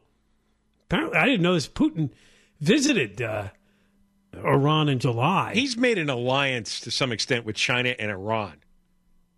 Apparently, 0.85 1.17
I 1.17 1.25
didn't 1.25 1.41
know 1.41 1.53
this. 1.53 1.67
Putin 1.67 2.11
visited 2.61 3.21
uh, 3.21 3.49
Iran 4.33 4.89
in 4.89 4.99
July. 4.99 5.51
He's 5.53 5.75
made 5.77 5.97
an 5.97 6.09
alliance 6.09 6.79
to 6.81 6.91
some 6.91 7.11
extent 7.11 7.45
with 7.45 7.55
China 7.55 7.89
and 7.99 8.09
Iran. 8.11 8.53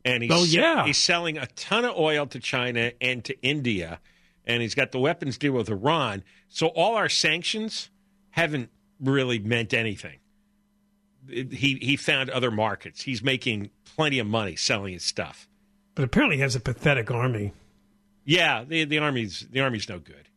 And 0.06 0.24
he's, 0.24 0.32
Oh, 0.32 0.44
yeah. 0.44 0.86
he's 0.86 0.98
selling 0.98 1.38
a 1.38 1.48
ton 1.48 1.86
of 1.86 1.96
oil 1.98 2.26
to 2.28 2.40
China 2.40 2.92
and 3.02 3.24
to 3.26 3.40
India. 3.42 4.00
And 4.46 4.62
he's 4.62 4.74
got 4.76 4.92
the 4.92 5.00
weapons 5.00 5.38
deal 5.38 5.54
with 5.54 5.70
Iran. 5.70 6.24
So 6.48 6.68
all 6.68 6.96
our 6.96 7.10
sanctions 7.10 7.90
haven't 8.32 8.70
really 9.00 9.40
meant 9.40 9.74
anything. 9.74 10.20
He, 11.30 11.80
he 11.82 11.96
found 11.96 12.30
other 12.30 12.52
markets. 12.52 13.02
He's 13.02 13.22
making 13.24 13.70
plenty 13.96 14.20
of 14.20 14.28
money 14.28 14.56
selling 14.56 14.94
his 14.94 15.04
stuff. 15.04 15.48
but 15.96 16.04
apparently, 16.04 16.38
he 16.38 16.42
has 16.42 16.56
a 16.56 16.60
pathetic 16.60 17.12
army. 17.12 17.54
Yeah, 18.26 18.64
the, 18.64 18.86
the 18.86 19.00
army's 19.00 19.48
the 19.52 19.62
army's 19.62 19.90
no 19.90 20.00
good. 20.00 20.28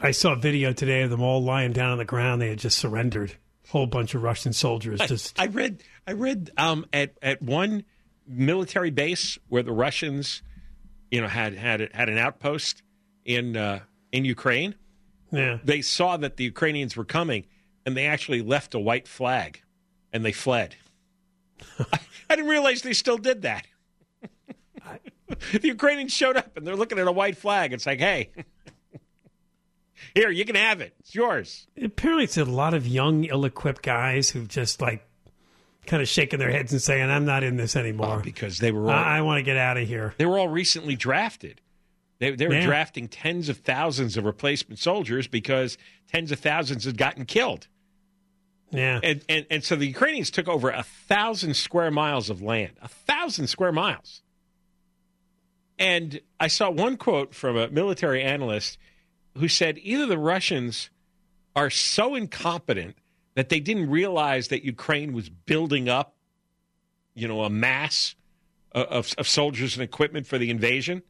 I 0.00 0.10
saw 0.12 0.32
a 0.32 0.36
video 0.36 0.72
today 0.72 1.02
of 1.02 1.10
them 1.10 1.20
all 1.22 1.42
lying 1.42 1.72
down 1.72 1.90
on 1.90 1.98
the 1.98 2.04
ground. 2.04 2.40
They 2.40 2.48
had 2.48 2.58
just 2.58 2.78
surrendered. 2.78 3.36
A 3.68 3.68
whole 3.68 3.86
bunch 3.86 4.14
of 4.14 4.22
Russian 4.22 4.52
soldiers 4.52 5.00
just. 5.00 5.38
I 5.38 5.46
read 5.46 5.82
I 6.06 6.12
read 6.12 6.50
um, 6.56 6.86
at 6.92 7.16
at 7.22 7.40
one 7.42 7.84
military 8.26 8.90
base 8.90 9.38
where 9.48 9.62
the 9.62 9.72
Russians, 9.72 10.42
you 11.10 11.20
know, 11.20 11.28
had 11.28 11.54
had 11.54 11.88
had 11.92 12.08
an 12.08 12.18
outpost 12.18 12.82
in 13.24 13.56
uh, 13.56 13.80
in 14.10 14.24
Ukraine. 14.24 14.74
yeah. 15.30 15.58
They 15.62 15.82
saw 15.82 16.16
that 16.16 16.36
the 16.36 16.44
Ukrainians 16.44 16.96
were 16.96 17.04
coming, 17.04 17.46
and 17.86 17.96
they 17.96 18.06
actually 18.06 18.42
left 18.42 18.74
a 18.74 18.78
white 18.80 19.06
flag, 19.06 19.62
and 20.12 20.24
they 20.24 20.32
fled. 20.32 20.76
I, 21.78 22.00
I 22.30 22.36
didn't 22.36 22.50
realize 22.50 22.82
they 22.82 22.92
still 22.92 23.18
did 23.18 23.42
that. 23.42 23.66
the 25.52 25.68
Ukrainians 25.68 26.12
showed 26.12 26.36
up, 26.36 26.56
and 26.56 26.66
they're 26.66 26.76
looking 26.76 26.98
at 26.98 27.06
a 27.06 27.12
white 27.12 27.36
flag. 27.36 27.72
It's 27.72 27.86
like, 27.86 28.00
hey. 28.00 28.30
Here, 30.14 30.30
you 30.30 30.44
can 30.44 30.56
have 30.56 30.80
it. 30.80 30.94
It's 31.00 31.14
yours. 31.14 31.66
Apparently, 31.82 32.24
it's 32.24 32.36
a 32.36 32.44
lot 32.44 32.74
of 32.74 32.86
young, 32.86 33.24
ill 33.24 33.44
equipped 33.44 33.82
guys 33.82 34.28
who've 34.30 34.48
just 34.48 34.80
like 34.82 35.06
kind 35.86 36.02
of 36.02 36.08
shaking 36.08 36.38
their 36.38 36.50
heads 36.50 36.72
and 36.72 36.82
saying, 36.82 37.08
I'm 37.10 37.24
not 37.24 37.42
in 37.42 37.56
this 37.56 37.76
anymore. 37.76 38.18
Oh, 38.18 38.22
because 38.22 38.58
they 38.58 38.72
were 38.72 38.84
all, 38.84 38.90
I, 38.90 39.18
I 39.18 39.20
want 39.22 39.38
to 39.38 39.42
get 39.42 39.56
out 39.56 39.78
of 39.78 39.86
here. 39.88 40.14
they 40.18 40.26
were 40.26 40.38
all 40.38 40.48
recently 40.48 40.96
drafted. 40.96 41.60
They, 42.18 42.32
they 42.32 42.46
were 42.46 42.54
Yeah. 42.54 42.66
drafting 42.66 43.08
tens 43.08 43.48
of 43.48 43.58
thousands 43.58 44.16
of 44.16 44.24
replacement 44.26 44.78
soldiers 44.78 45.26
because 45.26 45.78
tens 46.08 46.30
of 46.30 46.40
thousands 46.40 46.84
had 46.84 46.96
gotten 46.98 47.24
killed. 47.24 47.68
Yeah. 48.72 49.00
And, 49.02 49.22
and, 49.28 49.46
and 49.50 49.64
so 49.64 49.76
the 49.76 49.86
Ukrainians 49.86 50.30
took 50.30 50.48
over 50.48 50.70
a 50.70 50.82
thousand 50.82 51.54
square 51.54 51.90
miles 51.90 52.30
of 52.30 52.40
land, 52.40 52.72
a 52.80 52.88
thousand 52.88 53.46
square 53.48 53.72
miles. 53.72 54.22
And 55.78 56.20
I 56.40 56.48
saw 56.48 56.70
one 56.70 56.96
quote 56.96 57.34
from 57.34 57.56
a 57.56 57.68
military 57.68 58.22
analyst 58.22 58.78
who 59.36 59.48
said 59.48 59.78
either 59.82 60.06
the 60.06 60.18
Russians 60.18 60.90
are 61.54 61.70
so 61.70 62.14
incompetent 62.14 62.96
that 63.34 63.48
they 63.48 63.60
didn't 63.60 63.90
realize 63.90 64.48
that 64.48 64.64
Ukraine 64.64 65.12
was 65.12 65.28
building 65.28 65.88
up, 65.88 66.14
you 67.14 67.28
know, 67.28 67.42
a 67.42 67.50
mass 67.50 68.14
of, 68.72 69.12
of, 69.18 69.28
soldiers 69.28 69.74
and 69.74 69.82
equipment 69.82 70.26
for 70.26 70.38
the 70.38 70.50
invasion, 70.50 71.02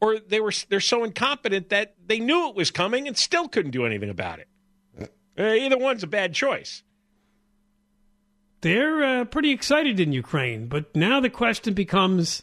or 0.00 0.18
they 0.18 0.40
were 0.40 0.52
they're 0.68 0.80
so 0.80 1.04
incompetent 1.04 1.70
that 1.70 1.94
they 2.06 2.18
knew 2.18 2.48
it 2.48 2.54
was 2.54 2.70
coming 2.70 3.06
and 3.06 3.16
still 3.16 3.48
couldn't 3.48 3.70
do 3.70 3.86
anything 3.86 4.10
about 4.10 4.40
it. 4.40 4.48
Uh, 5.38 5.42
either 5.44 5.78
one's 5.78 6.02
a 6.02 6.06
bad 6.06 6.34
choice. 6.34 6.82
They're 8.60 9.02
uh, 9.02 9.24
pretty 9.24 9.50
excited 9.50 9.98
in 9.98 10.12
Ukraine, 10.12 10.68
but 10.68 10.94
now 10.94 11.20
the 11.20 11.30
question 11.30 11.74
becomes 11.74 12.42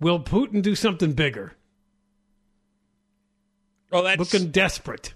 will 0.00 0.20
Putin 0.20 0.62
do 0.62 0.74
something 0.74 1.12
bigger? 1.12 1.54
Oh, 3.92 4.02
that's 4.02 4.18
Looking 4.18 4.50
desperate. 4.50 5.14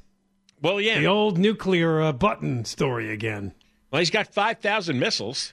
well, 0.61 0.81
yeah. 0.81 0.99
The 1.01 1.07
old 1.07 1.39
nuclear 1.39 2.01
uh, 2.01 2.13
button 2.13 2.65
story 2.65 3.13
again. 3.13 3.53
Well, 3.91 3.99
he's 3.99 4.11
got 4.11 4.33
five 4.33 4.61
thousand 4.61 4.99
missiles. 4.99 5.53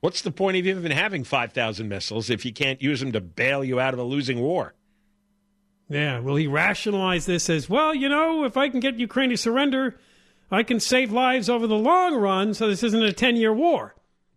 What's 0.00 0.22
the 0.22 0.30
point 0.30 0.56
of 0.56 0.66
even 0.66 0.90
having 0.92 1.24
five 1.24 1.52
thousand 1.52 1.88
missiles 1.88 2.30
if 2.30 2.44
you 2.44 2.52
can't 2.52 2.82
use 2.82 3.00
them 3.00 3.12
to 3.12 3.20
bail 3.20 3.64
you 3.64 3.80
out 3.80 3.94
of 3.94 4.00
a 4.00 4.04
losing 4.04 4.40
war? 4.40 4.74
Yeah, 5.88 6.18
will 6.20 6.36
he 6.36 6.46
rationalize 6.46 7.26
this 7.26 7.48
as 7.48 7.68
well? 7.70 7.94
You 7.94 8.08
know, 8.08 8.44
if 8.44 8.56
I 8.56 8.68
can 8.68 8.80
get 8.80 8.98
Ukraine 8.98 9.30
to 9.30 9.36
surrender, 9.36 9.98
I 10.50 10.62
can 10.62 10.80
save 10.80 11.12
lives 11.12 11.48
over 11.48 11.66
the 11.66 11.76
long 11.78 12.14
run. 12.16 12.52
So 12.54 12.68
this 12.68 12.82
isn't 12.82 13.02
a 13.02 13.12
ten-year 13.12 13.52
war. 13.52 13.94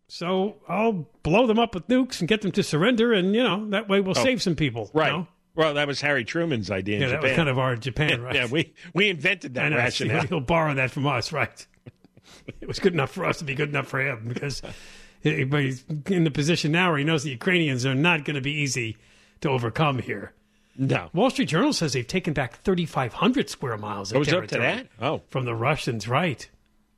So 0.07 0.57
I'll 0.67 1.07
blow 1.23 1.47
them 1.47 1.59
up 1.59 1.73
with 1.75 1.87
nukes 1.87 2.19
and 2.19 2.27
get 2.27 2.41
them 2.41 2.51
to 2.53 2.63
surrender, 2.63 3.13
and 3.13 3.35
you 3.35 3.43
know 3.43 3.69
that 3.69 3.87
way 3.89 3.99
we'll 4.01 4.17
oh, 4.17 4.23
save 4.23 4.41
some 4.41 4.55
people. 4.55 4.83
you 4.83 4.89
Oh. 4.95 4.99
Right. 4.99 5.11
know? 5.11 5.27
Well, 5.53 5.73
that 5.73 5.85
was 5.87 5.99
Harry 5.99 6.23
Truman's 6.23 6.71
idea 6.71 6.95
in 6.95 7.01
Yeah, 7.01 7.07
that 7.09 7.15
Japan. 7.17 7.29
was 7.29 7.35
kind 7.35 7.49
of 7.49 7.59
our 7.59 7.75
Japan, 7.75 8.21
right? 8.23 8.35
yeah, 8.35 8.47
we 8.47 8.73
we 8.93 9.09
invented 9.09 9.53
that 9.55 9.69
know. 9.69 9.77
rationale. 9.77 10.25
He'll 10.27 10.39
borrow 10.39 10.73
that 10.75 10.91
from 10.91 11.05
us, 11.07 11.33
right? 11.33 11.67
it 12.61 12.67
was 12.67 12.79
good 12.79 12.93
enough 12.93 13.11
for 13.11 13.25
us 13.25 13.39
to 13.39 13.43
be 13.43 13.53
good 13.55 13.67
enough 13.69 13.87
for 13.87 13.99
him 13.99 14.25
because 14.29 14.61
he's 15.21 15.83
in 16.09 16.23
the 16.23 16.31
position 16.31 16.71
now 16.71 16.89
where 16.89 16.97
he 16.99 17.03
knows 17.03 17.23
the 17.23 17.31
Ukrainians 17.31 17.85
are 17.85 17.93
not 17.95 18.23
going 18.23 18.35
to 18.35 18.41
be 18.41 18.53
easy 18.53 18.97
to 19.41 19.49
overcome 19.49 19.99
here. 19.99 20.33
No, 20.77 21.09
Wall 21.13 21.29
Street 21.29 21.49
Journal 21.49 21.73
says 21.73 21.93
they've 21.93 22.07
taken 22.07 22.33
back 22.33 22.61
3,500 22.63 23.49
square 23.49 23.77
miles 23.77 24.11
of 24.11 24.15
goes 24.25 24.31
up 24.33 24.47
to 24.47 24.57
that. 24.59 24.87
Oh, 25.01 25.21
from 25.29 25.45
the 25.45 25.53
Russians, 25.53 26.07
right? 26.07 26.49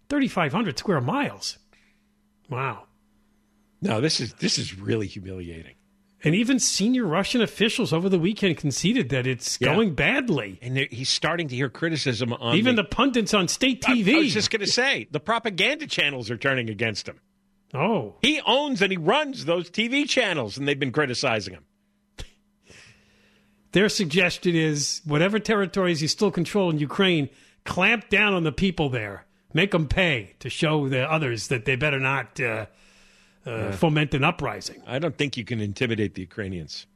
3,500 0.09 0.77
square 0.77 1.01
miles. 1.01 1.57
Wow. 2.49 2.83
no, 3.81 3.99
this 3.99 4.19
is 4.19 4.33
this 4.35 4.57
is 4.59 4.77
really 4.77 5.07
humiliating. 5.07 5.75
And 6.25 6.35
even 6.35 6.57
senior 6.59 7.05
Russian 7.05 7.41
officials 7.41 7.91
over 7.91 8.07
the 8.07 8.19
weekend 8.19 8.55
conceded 8.57 9.09
that 9.09 9.27
it's 9.27 9.57
Yeah. 9.59 9.73
going 9.73 9.93
badly. 9.93 10.57
And 10.61 10.77
he's 10.77 11.09
starting 11.09 11.49
to 11.49 11.55
hear 11.55 11.67
criticism 11.69 12.31
on 12.31 12.55
Even 12.55 12.75
the. 12.77 12.83
the 12.83 12.87
pundits 12.87 13.33
on 13.33 13.47
state 13.49 13.83
I- 13.89 13.93
TV. 13.95 14.15
I 14.15 14.19
was 14.19 14.33
just 14.33 14.49
going 14.51 14.61
to 14.61 14.67
say 14.71 15.07
the 15.11 15.19
propaganda 15.19 15.85
channels 15.87 16.29
are 16.31 16.37
turning 16.37 16.69
against 16.69 17.09
him. 17.09 17.19
oh, 17.73 18.15
He 18.21 18.39
owns 18.45 18.81
and 18.81 18.91
he 18.91 18.97
runs 18.97 19.43
those 19.45 19.69
TV 19.69 20.07
channels, 20.07 20.57
and 20.57 20.65
they've 20.67 20.79
been 20.79 20.91
criticizing 20.93 21.55
him. 21.55 21.65
Their 23.73 23.89
suggestion 23.89 24.55
is 24.55 25.01
whatever 25.03 25.39
territories 25.39 26.01
you 26.01 26.07
still 26.07 26.31
control 26.31 26.69
in 26.69 26.77
Ukraine, 26.77 27.29
clamp 27.65 28.07
down 28.09 28.33
on 28.33 28.43
the 28.43 28.51
people 28.51 28.89
there. 28.89 29.25
Make 29.53 29.71
them 29.71 29.87
pay 29.87 30.35
to 30.39 30.49
show 30.49 30.87
the 30.87 31.11
others 31.11 31.47
that 31.47 31.65
they 31.65 31.75
better 31.75 31.99
not 31.99 32.39
uh, 32.39 32.67
uh, 33.45 33.71
foment 33.71 34.13
an 34.13 34.23
uprising. 34.23 34.81
I 34.85 34.99
don't 34.99 35.17
think 35.17 35.37
you 35.37 35.43
can 35.43 35.59
intimidate 35.59 36.15
the 36.15 36.21
Ukrainians. 36.21 36.87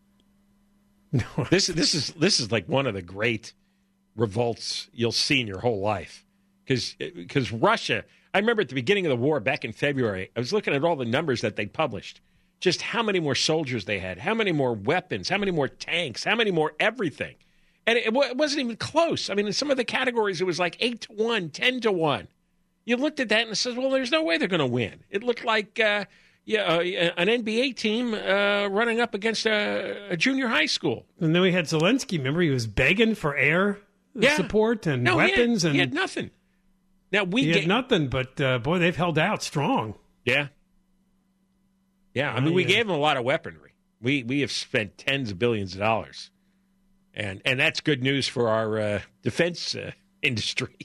No. 1.09 1.23
This 1.49 1.67
this 1.67 1.95
is 1.95 2.11
this 2.19 2.41
is 2.41 2.51
like 2.51 2.67
one 2.67 2.85
of 2.85 2.93
the 2.93 3.01
great 3.01 3.53
revolts 4.17 4.89
you'll 4.91 5.13
see 5.13 5.39
in 5.39 5.47
your 5.47 5.59
whole 5.59 5.79
life 5.79 6.25
because 6.65 6.95
because 6.95 7.49
Russia. 7.49 8.03
I 8.33 8.39
remember 8.39 8.61
at 8.61 8.67
the 8.67 8.75
beginning 8.75 9.05
of 9.05 9.11
the 9.11 9.15
war 9.15 9.39
back 9.39 9.63
in 9.63 9.71
February, 9.71 10.29
I 10.35 10.39
was 10.39 10.51
looking 10.51 10.73
at 10.73 10.83
all 10.83 10.97
the 10.97 11.05
numbers 11.05 11.39
that 11.41 11.55
they 11.55 11.65
published, 11.65 12.19
just 12.59 12.81
how 12.81 13.03
many 13.03 13.19
more 13.19 13.35
soldiers 13.35 13.85
they 13.85 13.99
had, 13.99 14.17
how 14.19 14.33
many 14.33 14.51
more 14.51 14.73
weapons, 14.73 15.29
how 15.29 15.37
many 15.37 15.51
more 15.51 15.67
tanks, 15.67 16.23
how 16.23 16.35
many 16.35 16.51
more 16.51 16.73
everything, 16.79 17.35
And 17.85 17.97
it, 17.97 18.07
it 18.07 18.37
wasn't 18.37 18.61
even 18.61 18.75
close. 18.77 19.29
I 19.29 19.35
mean, 19.35 19.47
in 19.47 19.53
some 19.53 19.69
of 19.71 19.77
the 19.77 19.85
categories, 19.85 20.41
it 20.41 20.45
was 20.45 20.59
like 20.59 20.75
8 20.79 21.01
to 21.01 21.13
1, 21.13 21.49
10 21.49 21.81
to 21.81 21.91
1. 21.91 22.27
You 22.85 22.97
looked 22.97 23.19
at 23.19 23.29
that 23.29 23.47
and 23.47 23.57
says, 23.57 23.75
well, 23.75 23.89
there's 23.89 24.11
no 24.11 24.23
way 24.23 24.37
they're 24.37 24.47
going 24.47 24.59
to 24.59 24.65
win. 24.65 25.03
It 25.09 25.23
looked 25.23 25.43
like 25.43 25.79
uh, 25.79 26.05
yeah, 26.45 26.61
uh, 26.61 26.79
an 26.79 27.27
NBA 27.27 27.75
team 27.75 28.13
uh, 28.13 28.67
running 28.67 29.01
up 29.01 29.13
against 29.13 29.45
a, 29.45 30.11
a, 30.11 30.17
junior 30.17 30.47
high 30.47 30.65
school. 30.65 31.05
And 31.19 31.35
then 31.35 31.41
we 31.41 31.51
had 31.51 31.65
Zelensky. 31.65 32.17
Remember, 32.17 32.39
he 32.39 32.49
was 32.49 32.65
begging 32.65 33.15
for 33.15 33.35
air 33.35 33.79
yeah. 34.15 34.35
support 34.37 34.87
and 34.87 35.03
no, 35.03 35.17
weapons, 35.17 35.63
he 35.63 35.67
had, 35.67 35.71
and 35.71 35.73
he 35.75 35.79
had 35.79 35.93
nothing. 35.93 36.31
Now 37.11 37.25
we 37.25 37.41
he 37.41 37.47
get, 37.47 37.59
had 37.59 37.67
nothing, 37.67 38.07
but 38.07 38.39
uh, 38.39 38.59
boy, 38.59 38.79
they've 38.79 38.95
held 38.95 39.19
out 39.19 39.43
strong. 39.43 39.95
Yeah, 40.23 40.47
yeah. 42.13 42.33
I 42.33 42.39
mean, 42.39 42.53
we 42.53 42.63
gave 42.63 42.87
them 42.87 42.95
a 42.95 42.99
lot 42.99 43.17
of 43.17 43.23
weaponry. 43.23 43.73
We 44.01 44.23
we 44.23 44.41
have 44.41 44.51
spent 44.51 44.97
tens 44.97 45.31
of 45.31 45.39
billions 45.39 45.73
of 45.73 45.79
dollars, 45.79 46.31
and 47.13 47.41
and 47.45 47.59
that's 47.59 47.81
good 47.81 48.03
news 48.03 48.27
for 48.27 48.49
our 48.49 48.79
uh, 48.79 49.01
defense 49.23 49.75
uh, 49.75 49.91
industry 50.21 50.77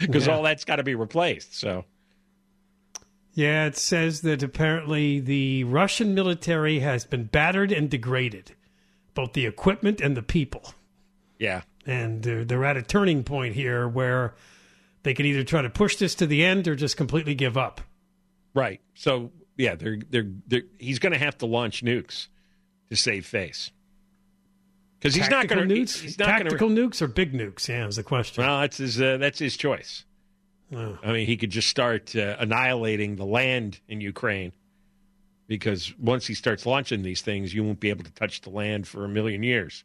because 0.00 0.26
yeah. 0.26 0.34
all 0.34 0.42
that's 0.42 0.64
got 0.64 0.76
to 0.76 0.82
be 0.82 0.94
replaced. 0.94 1.58
So. 1.58 1.84
Yeah, 3.34 3.64
it 3.64 3.78
says 3.78 4.20
that 4.22 4.42
apparently 4.42 5.18
the 5.18 5.64
Russian 5.64 6.14
military 6.14 6.80
has 6.80 7.06
been 7.06 7.24
battered 7.24 7.72
and 7.72 7.88
degraded, 7.88 8.52
both 9.14 9.32
the 9.32 9.46
equipment 9.46 10.02
and 10.02 10.14
the 10.14 10.22
people. 10.22 10.74
Yeah. 11.38 11.62
And 11.86 12.22
they're, 12.22 12.44
they're 12.44 12.64
at 12.66 12.76
a 12.76 12.82
turning 12.82 13.24
point 13.24 13.54
here 13.54 13.88
where 13.88 14.34
they 15.02 15.14
can 15.14 15.26
either 15.26 15.44
try 15.44 15.62
to 15.62 15.70
push 15.70 15.96
this 15.96 16.14
to 16.16 16.26
the 16.26 16.44
end 16.44 16.68
or 16.68 16.76
just 16.76 16.96
completely 16.96 17.34
give 17.34 17.56
up. 17.56 17.80
Right. 18.54 18.80
So 18.94 19.32
yeah, 19.56 19.74
they're 19.74 19.98
they're, 20.10 20.30
they're 20.46 20.62
he's 20.78 20.98
going 20.98 21.12
to 21.12 21.18
have 21.18 21.38
to 21.38 21.46
launch 21.46 21.84
nukes 21.84 22.28
to 22.90 22.96
save 22.96 23.26
face. 23.26 23.70
Because 24.98 25.14
he's 25.14 25.30
not 25.30 25.48
going 25.48 25.68
to 25.68 25.74
nukes. 25.74 26.00
He's 26.00 26.18
not 26.18 26.26
tactical 26.26 26.68
gonna, 26.68 26.80
nukes 26.80 27.02
or 27.02 27.08
big 27.08 27.32
nukes. 27.32 27.66
Yeah, 27.68 27.88
is 27.88 27.96
the 27.96 28.04
question. 28.04 28.44
Well, 28.44 28.60
that's 28.60 28.76
his 28.76 29.00
uh, 29.00 29.16
that's 29.16 29.38
his 29.38 29.56
choice. 29.56 30.04
Oh. 30.74 30.98
I 31.02 31.12
mean, 31.12 31.26
he 31.26 31.36
could 31.36 31.50
just 31.50 31.68
start 31.68 32.14
uh, 32.16 32.36
annihilating 32.38 33.16
the 33.16 33.26
land 33.26 33.80
in 33.88 34.00
Ukraine 34.00 34.52
because 35.48 35.92
once 35.98 36.26
he 36.26 36.34
starts 36.34 36.64
launching 36.64 37.02
these 37.02 37.20
things, 37.20 37.52
you 37.52 37.62
won't 37.64 37.80
be 37.80 37.90
able 37.90 38.04
to 38.04 38.12
touch 38.12 38.40
the 38.40 38.50
land 38.50 38.86
for 38.86 39.04
a 39.04 39.08
million 39.08 39.42
years. 39.42 39.84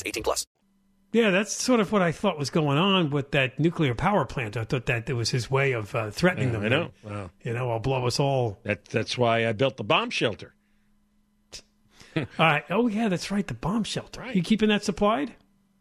18 0.05 0.23
plus. 0.23 0.45
Yeah, 1.13 1.29
that's 1.29 1.51
sort 1.51 1.81
of 1.81 1.91
what 1.91 2.01
I 2.01 2.13
thought 2.13 2.39
was 2.39 2.49
going 2.49 2.77
on 2.77 3.09
with 3.09 3.31
that 3.31 3.59
nuclear 3.59 3.93
power 3.93 4.23
plant. 4.23 4.55
I 4.55 4.63
thought 4.63 4.85
that 4.85 5.09
it 5.09 5.13
was 5.13 5.29
his 5.29 5.51
way 5.51 5.73
of 5.73 5.93
uh, 5.93 6.09
threatening 6.09 6.53
yeah, 6.53 6.59
them. 6.59 6.63
I 6.63 6.69
know. 6.69 6.91
Wow. 7.03 7.29
You 7.43 7.53
know, 7.53 7.69
I'll 7.69 7.79
blow 7.79 8.05
us 8.07 8.19
all. 8.19 8.57
That, 8.63 8.85
that's 8.85 9.17
why 9.17 9.45
I 9.45 9.51
built 9.51 9.75
the 9.75 9.83
bomb 9.83 10.09
shelter. 10.09 10.53
All 12.15 12.25
right. 12.39 12.63
Oh 12.69 12.87
yeah, 12.87 13.07
that's 13.07 13.31
right. 13.31 13.45
The 13.45 13.53
bomb 13.53 13.83
shelter. 13.83 14.21
Right. 14.21 14.35
You 14.35 14.43
keeping 14.43 14.69
that 14.69 14.83
supplied? 14.83 15.33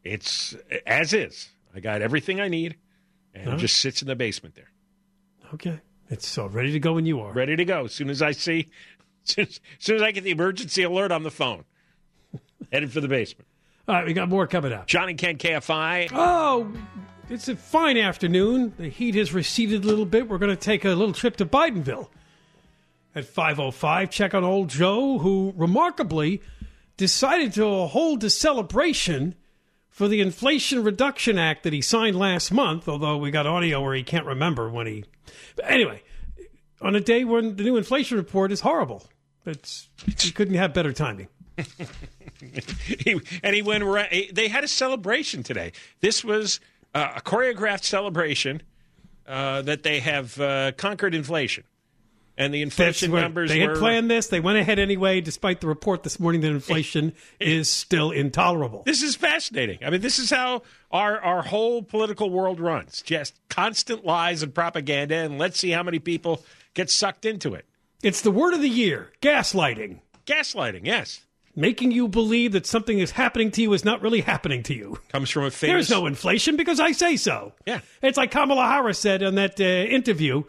It's 0.05 0.55
as 0.87 1.13
is. 1.13 1.49
I 1.75 1.81
got 1.81 2.03
everything 2.03 2.41
I 2.41 2.49
need, 2.49 2.77
and 3.35 3.55
it 3.55 3.57
just 3.59 3.79
sits 3.79 4.03
in 4.03 4.09
the 4.09 4.17
basement 4.17 4.55
there. 4.55 4.71
Okay. 5.55 5.81
It's 6.09 6.27
so 6.27 6.47
ready 6.47 6.73
to 6.73 6.81
go 6.81 6.95
when 6.95 7.07
you 7.07 7.21
are. 7.21 7.33
Ready 7.33 7.57
to 7.57 7.65
go. 7.65 7.85
As 7.85 7.95
soon 7.95 8.11
as 8.11 8.23
I 8.23 8.33
see, 8.33 8.69
as 9.27 9.35
soon 9.35 9.43
as, 9.43 9.49
as, 9.49 9.61
soon 9.85 9.97
as 9.97 10.03
I 10.03 10.11
get 10.11 10.25
the 10.25 10.31
emergency 10.31 10.83
alert 10.83 11.13
on 11.13 11.23
the 11.23 11.31
phone, 11.31 11.65
headed 12.73 12.93
for 12.93 13.01
the 13.01 13.09
basement. 13.09 13.49
All 13.91 13.97
right, 13.97 14.07
we 14.07 14.13
got 14.13 14.29
more 14.29 14.47
coming 14.47 14.73
up. 14.73 14.87
John 14.87 15.09
and 15.09 15.19
Ken 15.19 15.37
KFI. 15.37 16.13
Oh, 16.15 16.73
it's 17.29 17.49
a 17.49 17.57
fine 17.57 17.97
afternoon. 17.97 18.73
The 18.79 18.89
heat 18.89 19.17
has 19.17 19.35
receded 19.35 19.83
a 19.83 19.87
little 19.89 20.07
bit. 20.07 20.29
We're 20.29 20.39
going 20.39 20.57
to 20.57 20.65
take 20.65 20.85
a 20.85 20.91
little 20.91 21.13
trip 21.13 21.35
to 21.39 21.45
Bidenville 21.45 22.09
at 23.17 23.25
5.05. 23.25 24.09
Check 24.11 24.33
on 24.33 24.45
old 24.45 24.69
Joe, 24.69 25.19
who 25.19 25.53
remarkably 25.57 26.41
decided 26.97 27.53
to 27.55 27.89
hold 27.89 28.23
a 28.23 28.31
celebration 28.31 29.35
for 29.89 30.07
the 30.07 30.21
Inflation 30.21 30.85
Reduction 30.85 31.37
Act 31.37 31.65
that 31.65 31.73
he 31.73 31.81
signed 31.81 32.17
last 32.17 32.53
month, 32.53 32.89
although 32.89 33.17
we 33.17 33.33
got 33.33 33.45
audio 33.45 33.83
where 33.83 33.95
he 33.95 34.05
can't 34.05 34.25
remember 34.25 34.71
when 34.71 34.87
he. 34.87 35.05
But 35.57 35.69
anyway, 35.69 36.05
on 36.81 36.95
a 36.95 37.01
day 37.01 37.25
when 37.25 37.57
the 37.57 37.65
new 37.65 37.77
inflation 37.77 38.19
report 38.19 38.53
is 38.53 38.61
horrible. 38.61 39.09
It's, 39.45 39.89
you 40.21 40.31
couldn't 40.31 40.55
have 40.55 40.73
better 40.73 40.93
timing. 40.93 41.27
he, 42.41 43.21
and 43.43 43.55
he 43.55 43.63
went 43.63 43.83
around. 43.83 44.09
They 44.33 44.49
had 44.49 44.65
a 44.65 44.69
celebration 44.69 45.43
today. 45.43 45.73
This 46.01 46.25
was 46.25 46.61
uh, 46.95 47.13
a 47.17 47.21
choreographed 47.21 47.85
celebration 47.85 48.63
uh, 49.27 49.63
that 49.63 49.83
they 49.83 50.01
have 50.01 50.41
uh, 50.41 50.73
conquered 50.73 51.15
inflation 51.15 51.65
and 52.41 52.55
the 52.55 52.63
inflation 52.63 53.13
numbers. 53.13 53.51
They 53.51 53.61
had 53.61 53.77
planned 53.77 54.11
this. 54.11 54.29
They 54.29 54.41
went 54.41 54.59
ahead 54.59 54.79
anyway, 54.79 55.21
despite 55.21 55.61
the 55.61 55.67
report 55.67 56.03
this 56.03 56.19
morning 56.19 56.41
that 56.41 56.49
inflation 56.49 57.13
is 57.41 57.69
still 57.69 58.11
intolerable. 58.11 58.83
This 58.85 59.03
is 59.03 59.15
fascinating. 59.15 59.79
I 59.85 59.91
mean, 59.91 60.01
this 60.01 60.19
is 60.19 60.31
how 60.31 60.63
our 60.91 61.21
our 61.21 61.43
whole 61.43 61.83
political 61.83 62.31
world 62.31 62.59
runs: 62.59 63.03
just 63.03 63.39
constant 63.51 64.07
lies 64.07 64.43
and 64.43 64.55
propaganda, 64.55 65.17
and 65.17 65.39
let's 65.39 65.61
see 65.61 65.71
how 65.71 65.83
many 65.83 65.99
people 65.99 66.43
get 66.73 66.91
sucked 66.91 67.27
into 67.27 67.55
it. 67.55 67.67
It's 68.03 68.23
the 68.23 68.31
word 68.31 68.55
of 68.55 68.63
the 68.63 68.71
year: 68.71 69.13
gaslighting. 69.21 70.01
Gaslighting, 70.27 70.87
yes. 70.87 71.21
Making 71.61 71.91
you 71.91 72.09
believe 72.09 72.53
that 72.53 72.65
something 72.65 73.01
is 73.01 73.11
happening 73.11 73.51
to 73.51 73.61
you 73.61 73.75
is 73.75 73.85
not 73.85 74.01
really 74.01 74.23
happening 74.23 74.63
to 74.63 74.75
you. 74.75 74.99
Comes 75.11 75.29
from 75.29 75.45
a 75.45 75.51
famous. 75.51 75.89
There's 75.89 75.91
no 75.91 76.07
inflation 76.07 76.57
because 76.57 76.81
I 76.81 76.93
say 76.93 77.17
so. 77.17 77.53
Yeah. 77.67 77.81
It's 78.01 78.17
like 78.17 78.31
Kamala 78.31 78.67
Harris 78.67 78.99
said 78.99 79.23
on 79.23 79.35
that 79.35 79.61
uh, 79.61 79.65
interview 79.65 80.45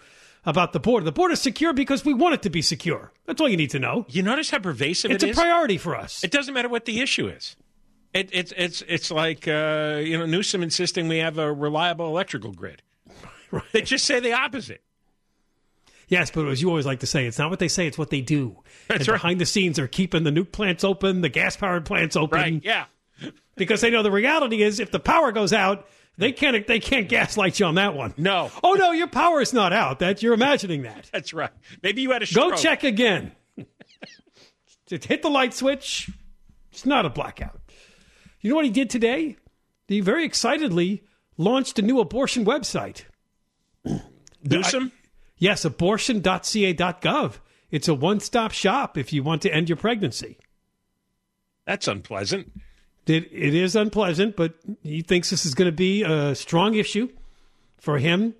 about 0.46 0.72
the 0.72 0.80
border. 0.80 1.04
The 1.04 1.12
border 1.12 1.34
is 1.34 1.42
secure 1.42 1.74
because 1.74 2.06
we 2.06 2.14
want 2.14 2.36
it 2.36 2.44
to 2.44 2.50
be 2.50 2.62
secure. 2.62 3.12
That's 3.26 3.42
all 3.42 3.50
you 3.50 3.58
need 3.58 3.72
to 3.72 3.80
know. 3.80 4.06
You 4.08 4.24
notice 4.24 4.52
how 4.52 4.60
pervasive 4.60 5.12
it's 5.12 5.22
it 5.22 5.32
a 5.32 5.34
priority 5.34 5.78
for 5.78 5.98
us. 5.98 6.24
It 6.24 6.32
doesn't 6.32 6.54
matter 6.54 6.70
what 6.70 6.86
the 6.86 7.02
issue 7.02 7.28
is. 7.28 7.58
It, 8.14 8.30
it's 8.32 8.54
it's 8.56 8.82
it's 8.88 9.12
like 9.12 9.50
uh, 9.50 10.00
you 10.02 10.18
know 10.18 10.26
Newsom 10.26 10.64
insisting 10.64 11.10
we 11.10 11.18
have 11.18 11.38
a 11.38 11.52
reliable 11.52 12.08
electrical 12.08 12.54
grid. 12.54 12.82
Right. 13.54 13.64
They 13.74 13.82
just 13.82 14.06
say 14.06 14.22
the 14.22 14.32
opposite. 14.32 14.82
Yes, 16.12 16.30
but 16.30 16.46
as 16.50 16.62
you 16.62 16.68
always 16.68 16.86
like 16.86 17.00
to 17.00 17.08
say, 17.08 17.26
it's 17.26 17.40
not 17.40 17.50
what 17.50 17.60
they 17.60 17.70
say; 17.70 17.88
it's 17.88 17.98
what 17.98 18.10
they 18.10 18.20
do. 18.20 18.58
That's 18.90 19.02
and 19.02 19.08
right. 19.08 19.16
Behind 19.16 19.40
the 19.40 19.46
scenes, 19.46 19.78
they're 19.78 19.88
keeping 19.88 20.24
the 20.24 20.30
nuke 20.30 20.52
plants 20.52 20.84
open, 20.84 21.22
the 21.22 21.30
gas 21.30 21.56
powered 21.56 21.86
plants 21.86 22.18
open. 22.18 22.38
Right? 22.38 22.62
Yeah. 22.62 22.86
because 23.56 23.80
they 23.80 23.90
know 23.90 24.04
the 24.04 24.12
reality 24.12 24.62
is, 24.62 24.82
if 24.82 24.92
the 24.92 25.00
power 25.00 25.32
goes 25.32 25.54
out, 25.54 25.88
they 26.18 26.34
can't 26.34 26.68
they 26.68 26.82
can't 26.82 27.08
gaslight 27.08 27.62
you 27.62 27.66
on 27.66 27.76
that 27.76 27.96
one. 27.96 28.14
No. 28.18 28.52
Oh 28.62 28.74
no, 28.74 28.92
your 28.92 29.08
power 29.08 29.40
is 29.40 29.54
not 29.54 29.72
out. 29.72 30.00
That 30.00 30.22
you're 30.22 30.34
imagining 30.34 30.82
that. 30.82 31.10
That's 31.14 31.34
right. 31.34 31.50
Maybe 31.82 32.02
you 32.02 32.12
had 32.12 32.24
a 32.24 32.26
stroke. 32.26 32.52
Go 32.52 32.58
check 32.58 32.84
again. 32.84 33.32
Just 34.88 35.06
hit 35.06 35.22
the 35.22 35.30
light 35.30 35.54
switch. 35.54 36.10
It's 36.74 36.86
not 36.86 37.06
a 37.06 37.10
blackout. 37.10 37.62
You 38.42 38.50
know 38.50 38.58
what 38.58 38.66
he 38.66 38.72
did 38.72 38.90
today? 38.90 39.38
He 39.88 40.02
very 40.02 40.26
excitedly 40.26 41.04
launched 41.38 41.80
a 41.80 41.82
new 41.82 42.02
abortion 42.02 42.44
website. 42.44 43.04
Newsom? 44.44 44.92
Yes, 45.42 45.66
abortion.ca.gov. 45.66 47.40
It's 47.72 47.88
a 47.88 47.96
one-stop 47.96 48.52
shop 48.52 48.96
if 48.96 49.12
you 49.12 49.24
want 49.24 49.42
to 49.42 49.52
end 49.52 49.70
your 49.70 49.76
pregnancy. 49.76 50.38
That's 51.66 51.88
unpleasant. 51.88 52.52
It, 53.08 53.28
it 53.32 53.56
is 53.56 53.76
unpleasant, 53.76 54.36
but 54.36 54.54
he 54.84 55.02
thinks 55.02 55.32
this 55.32 55.48
is 55.48 55.56
going 55.56 55.66
to 55.66 55.76
be 55.76 56.04
a 56.04 56.36
strong 56.36 56.76
issue 56.76 57.10
for 57.80 57.98
him 57.98 58.36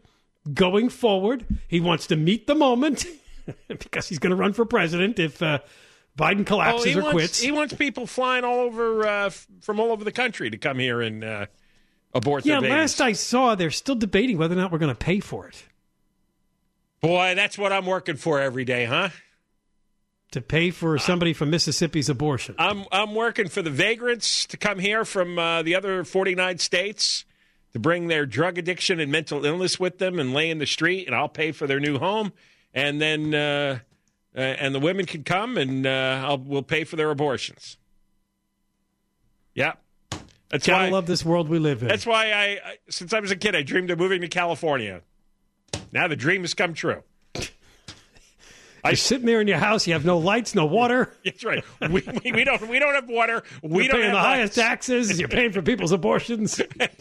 going 0.54 0.90
forward. 0.90 1.44
He 1.68 1.80
wants 1.80 2.06
to 2.06 2.16
meet 2.16 2.46
the 2.46 2.54
moment 2.54 3.08
because 3.68 4.08
he's 4.08 4.20
going 4.20 4.30
to 4.30 4.36
run 4.36 4.54
for 4.54 4.64
president 4.64 5.18
if 5.18 5.42
uh, 5.42 5.58
Biden 6.16 6.46
collapses 6.46 6.96
oh, 6.96 7.00
or 7.00 7.02
wants, 7.02 7.16
quits. 7.16 7.42
He 7.42 7.52
wants 7.52 7.74
people 7.74 8.06
flying 8.06 8.44
all 8.44 8.60
over 8.60 9.08
uh, 9.08 9.32
from 9.62 9.80
all 9.80 9.92
over 9.92 10.04
the 10.04 10.12
country 10.12 10.52
to 10.52 10.58
come 10.60 10.78
here 10.78 11.02
and 11.02 11.24
uh, 11.24 11.46
abort 12.14 12.46
yeah, 12.46 12.60
their 12.60 12.70
last 12.70 13.02
I 13.02 13.14
saw, 13.14 13.56
they're 13.56 13.72
still 13.72 13.96
debating 13.96 14.38
whether 14.38 14.54
or 14.54 14.60
not 14.60 14.72
we're 14.72 14.78
going 14.78 14.94
to 14.94 14.96
pay 14.96 15.20
for 15.20 15.48
it. 15.48 15.64
Boy, 17.02 17.34
that's 17.36 17.58
what 17.58 17.74
I'm 17.74 17.86
working 17.86 18.16
for 18.16 18.40
every 18.40 18.66
day, 18.66 18.86
huh? 18.86 19.10
to 20.32 20.42
pay 20.42 20.72
for 20.72 20.98
somebody 20.98 21.34
from 21.34 21.50
Mississippi's 21.50 22.10
abortion. 22.10 22.56
I'm 22.58 22.86
I'm 22.92 23.14
working 23.14 23.50
for 23.50 23.62
the 23.62 23.70
vagrants 23.70 24.46
to 24.48 24.58
come 24.58 24.80
here 24.80 25.04
from 25.06 25.38
uh, 25.38 25.62
the 25.62 25.76
other 25.76 26.04
49 26.04 26.58
states 26.58 27.26
to 27.74 27.80
bring 27.80 28.08
their 28.08 28.26
drug 28.26 28.58
addiction 28.58 29.00
and 29.00 29.12
mental 29.12 29.46
illness 29.46 29.80
with 29.80 29.98
them 29.98 30.20
and 30.20 30.34
lay 30.34 30.50
in 30.50 30.58
the 30.58 30.66
street, 30.66 31.06
and 31.08 31.16
I'll 31.16 31.30
pay 31.30 31.52
for 31.52 31.68
their 31.68 31.80
new 31.80 32.00
home, 32.00 32.32
and 32.74 33.02
then 33.02 33.34
uh, 33.36 33.80
uh, 34.36 34.40
and 34.40 34.74
the 34.74 34.80
women 34.80 35.06
can 35.06 35.24
come 35.24 35.58
and 35.58 35.86
uh, 35.86 36.24
I'll 36.26 36.38
we'll 36.38 36.64
pay 36.64 36.86
for 36.86 36.96
their 36.96 37.12
abortions. 37.12 37.78
Yeah, 39.54 39.74
That's 40.50 40.66
Gotta 40.66 40.84
why. 40.84 40.88
I 40.88 40.90
love 40.92 41.08
this 41.08 41.26
world 41.26 41.50
we 41.50 41.60
live 41.60 41.82
in. 41.82 41.90
That's 41.90 42.06
why 42.06 42.32
I, 42.32 42.46
I, 42.66 42.78
since 42.90 43.12
I 43.12 43.20
was 43.20 43.32
a 43.32 43.36
kid, 43.36 43.54
I 43.54 43.64
dreamed 43.64 43.92
of 43.92 44.00
moving 44.00 44.22
to 44.22 44.30
California. 44.30 45.02
Now 45.92 46.08
the 46.08 46.16
dream 46.16 46.42
has 46.42 46.54
come 46.54 46.74
true. 46.74 47.04
You're 48.86 48.96
sitting 48.96 49.28
there 49.28 49.42
in 49.42 49.48
your 49.48 49.60
house. 49.60 49.86
You 49.86 49.94
have 49.94 50.06
no 50.06 50.18
lights, 50.18 50.56
no 50.56 50.66
water. 50.66 51.14
That's 51.26 51.44
right. 51.44 51.64
We, 51.82 52.04
we, 52.24 52.32
we 52.32 52.44
don't 52.44 52.68
we 52.68 52.80
don't 52.80 52.96
have 52.96 53.08
water. 53.08 53.44
We 53.62 53.84
You're 53.84 53.92
don't 53.92 54.02
paying 54.02 54.14
the 54.14 54.20
highest 54.20 54.56
taxes. 54.56 55.20
You're 55.20 55.30
paying 55.30 55.52
for 55.52 55.62
people's 55.62 55.92
abortions. 55.92 56.60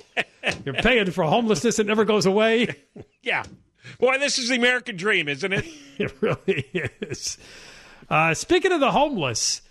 You're 0.64 0.74
paying 0.74 1.10
for 1.10 1.24
homelessness 1.24 1.76
that 1.76 1.86
never 1.86 2.04
goes 2.04 2.26
away. 2.26 2.76
Yeah. 3.22 3.44
Boy, 3.98 4.18
this 4.18 4.38
is 4.38 4.48
the 4.48 4.56
American 4.56 4.96
dream, 4.96 5.28
isn't 5.28 5.52
it? 5.52 5.64
It 5.98 6.14
really 6.20 6.66
is. 7.00 7.38
Uh, 8.08 8.34
speaking 8.34 8.72
of 8.72 8.80
the 8.80 8.90
homeless, 8.90 9.62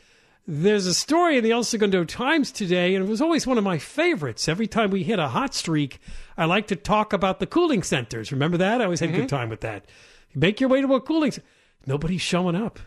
there's 0.51 0.87
a 0.87 0.93
story 0.95 1.37
in 1.37 1.43
the 1.43 1.51
El 1.51 1.63
Segundo 1.63 2.03
Times 2.03 2.51
today, 2.51 2.95
and 2.95 3.05
it 3.05 3.09
was 3.09 3.21
always 3.21 3.45
one 3.45 3.57
of 3.59 3.63
my 3.63 3.77
favorites. 3.77 4.49
Every 4.49 4.65
time 4.67 4.89
we 4.89 5.03
hit 5.03 5.19
a 5.19 5.27
hot 5.27 5.53
streak, 5.53 5.99
I 6.37 6.45
like 6.45 6.67
to 6.67 6.75
talk 6.75 7.13
about 7.13 7.39
the 7.39 7.45
cooling 7.45 7.83
centers. 7.83 8.31
Remember 8.31 8.57
that? 8.57 8.81
I 8.81 8.85
always 8.85 8.99
had 8.99 9.09
a 9.09 9.11
Mm-hmm. 9.11 9.21
good 9.21 9.29
time 9.29 9.49
with 9.49 9.61
that. 9.61 9.85
Make 10.33 10.59
your 10.59 10.69
way 10.69 10.81
to 10.81 10.93
a 10.95 11.01
cooling 11.01 11.31
center. 11.31 11.47
Nobody's 11.85 12.21
showing 12.21 12.55
up. 12.55 12.79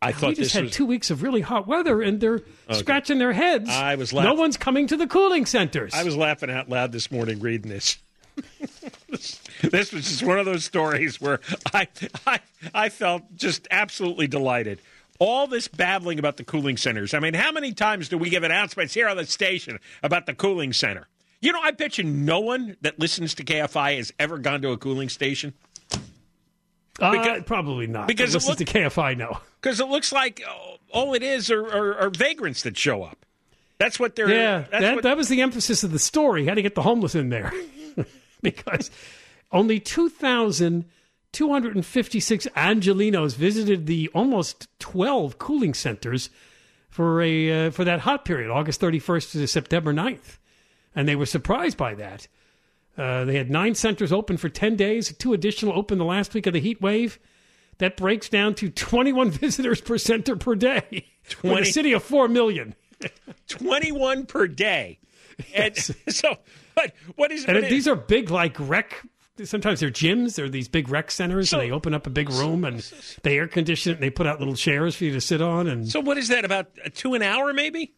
I 0.00 0.08
We 0.08 0.12
thought 0.14 0.28
just 0.30 0.38
this 0.40 0.52
had 0.54 0.64
was. 0.64 0.72
two 0.72 0.86
weeks 0.86 1.10
of 1.10 1.22
really 1.22 1.40
hot 1.42 1.66
weather, 1.66 2.00
and 2.02 2.20
they're 2.20 2.40
scratching 2.72 3.18
their 3.18 3.32
heads. 3.34 3.68
I 3.70 3.94
was 3.96 4.12
no 4.12 4.32
one's 4.34 4.56
coming 4.56 4.86
to 4.86 4.96
the 4.96 5.06
cooling 5.06 5.44
centers. 5.46 5.92
I 5.94 6.04
was 6.04 6.16
laughing 6.16 6.50
out 6.50 6.68
loud 6.68 6.92
this 6.92 7.10
morning 7.10 7.38
reading 7.40 7.70
this. 7.70 7.98
this, 9.08 9.40
this 9.62 9.92
was 9.92 10.04
just 10.04 10.22
one 10.22 10.38
of 10.38 10.46
those 10.46 10.64
stories 10.64 11.20
where 11.20 11.40
I, 11.72 11.86
I 12.26 12.40
I 12.74 12.88
felt 12.88 13.22
just 13.34 13.68
absolutely 13.70 14.26
delighted. 14.26 14.80
All 15.20 15.46
this 15.46 15.68
babbling 15.68 16.18
about 16.18 16.36
the 16.38 16.44
cooling 16.44 16.76
centers. 16.76 17.14
I 17.14 17.20
mean, 17.20 17.34
how 17.34 17.52
many 17.52 17.72
times 17.72 18.08
do 18.08 18.18
we 18.18 18.30
give 18.30 18.42
announcements 18.42 18.94
here 18.94 19.08
on 19.08 19.16
the 19.16 19.24
station 19.26 19.78
about 20.02 20.26
the 20.26 20.34
cooling 20.34 20.72
center? 20.72 21.06
You 21.40 21.52
know, 21.52 21.60
I 21.62 21.70
bet 21.70 21.98
you 21.98 22.04
no 22.04 22.40
one 22.40 22.76
that 22.80 22.98
listens 22.98 23.34
to 23.34 23.44
KFI 23.44 23.96
has 23.96 24.12
ever 24.18 24.38
gone 24.38 24.62
to 24.62 24.70
a 24.70 24.78
cooling 24.78 25.08
station 25.08 25.52
Uh, 27.00 27.40
probably 27.46 27.86
not. 27.86 28.06
because 28.08 28.30
it 28.34 28.38
listen 28.38 28.50
look- 28.50 28.58
to 28.58 28.64
KFI 28.64 29.16
now. 29.16 29.40
because 29.60 29.80
it 29.80 29.88
looks 29.88 30.12
like 30.12 30.42
oh, 30.48 30.76
all 30.92 31.14
it 31.14 31.22
is 31.22 31.50
are, 31.50 31.64
are, 31.66 31.98
are 31.98 32.10
vagrants 32.10 32.62
that 32.62 32.76
show 32.78 33.02
up. 33.02 33.24
That's 33.78 33.98
what 34.00 34.14
they're. 34.16 34.30
Yeah, 34.30 34.64
that, 34.70 34.94
what, 34.94 35.02
that 35.02 35.16
was 35.16 35.28
the 35.28 35.42
emphasis 35.42 35.82
of 35.82 35.90
the 35.90 35.98
story. 35.98 36.46
How 36.46 36.54
to 36.54 36.62
get 36.62 36.74
the 36.76 36.82
homeless 36.82 37.14
in 37.14 37.28
there. 37.28 37.52
because 38.42 38.90
only 39.50 39.80
2,256 41.34 42.46
Angelenos 42.56 43.34
visited 43.34 43.86
the 43.86 44.08
almost 44.14 44.68
12 44.78 45.38
cooling 45.38 45.74
centers 45.74 46.30
for, 46.88 47.20
a, 47.20 47.66
uh, 47.66 47.70
for 47.70 47.84
that 47.84 48.00
hot 48.00 48.24
period, 48.24 48.50
August 48.50 48.80
31st 48.80 49.32
to 49.32 49.46
September 49.46 49.92
9th. 49.92 50.38
And 50.94 51.08
they 51.08 51.16
were 51.16 51.26
surprised 51.26 51.76
by 51.76 51.94
that. 51.94 52.28
Uh, 52.96 53.24
they 53.24 53.36
had 53.36 53.50
nine 53.50 53.74
centers 53.74 54.12
open 54.12 54.36
for 54.36 54.48
10 54.48 54.76
days, 54.76 55.12
two 55.18 55.32
additional 55.32 55.76
open 55.76 55.98
the 55.98 56.04
last 56.04 56.32
week 56.34 56.46
of 56.46 56.52
the 56.52 56.60
heat 56.60 56.80
wave. 56.80 57.18
That 57.78 57.96
breaks 57.96 58.28
down 58.28 58.54
to 58.56 58.70
21 58.70 59.30
visitors 59.32 59.80
per 59.80 59.98
center 59.98 60.36
per 60.36 60.54
day. 60.54 61.06
With 61.42 61.52
20 61.52 61.62
a 61.62 61.64
city 61.64 61.92
of 61.92 62.04
4 62.04 62.28
million. 62.28 62.76
21 63.48 64.26
per 64.26 64.46
day. 64.46 65.00
And 65.54 65.76
so, 66.08 66.36
but 66.74 66.92
what 67.16 67.32
is 67.32 67.44
And 67.44 67.56
what 67.56 67.68
these 67.68 67.88
are 67.88 67.96
big, 67.96 68.30
like 68.30 68.56
rec. 68.60 69.02
Sometimes 69.42 69.80
they're 69.80 69.90
gyms. 69.90 70.36
They're 70.36 70.48
these 70.48 70.68
big 70.68 70.88
rec 70.88 71.10
centers, 71.10 71.50
So- 71.50 71.58
and 71.58 71.68
they 71.68 71.72
open 71.72 71.92
up 71.94 72.06
a 72.06 72.10
big 72.10 72.30
room 72.30 72.64
and 72.64 72.78
they 73.22 73.38
air 73.38 73.48
condition 73.48 73.90
it. 73.90 73.94
and 73.94 74.02
They 74.02 74.10
put 74.10 74.26
out 74.26 74.38
little 74.38 74.54
chairs 74.54 74.94
for 74.94 75.04
you 75.04 75.12
to 75.12 75.20
sit 75.20 75.42
on, 75.42 75.66
and 75.66 75.88
So 75.88 76.00
what 76.00 76.18
is 76.18 76.28
that 76.28 76.44
about 76.44 76.66
uh, 76.84 76.90
two 76.94 77.14
an 77.14 77.22
hour 77.22 77.52
maybe? 77.52 77.92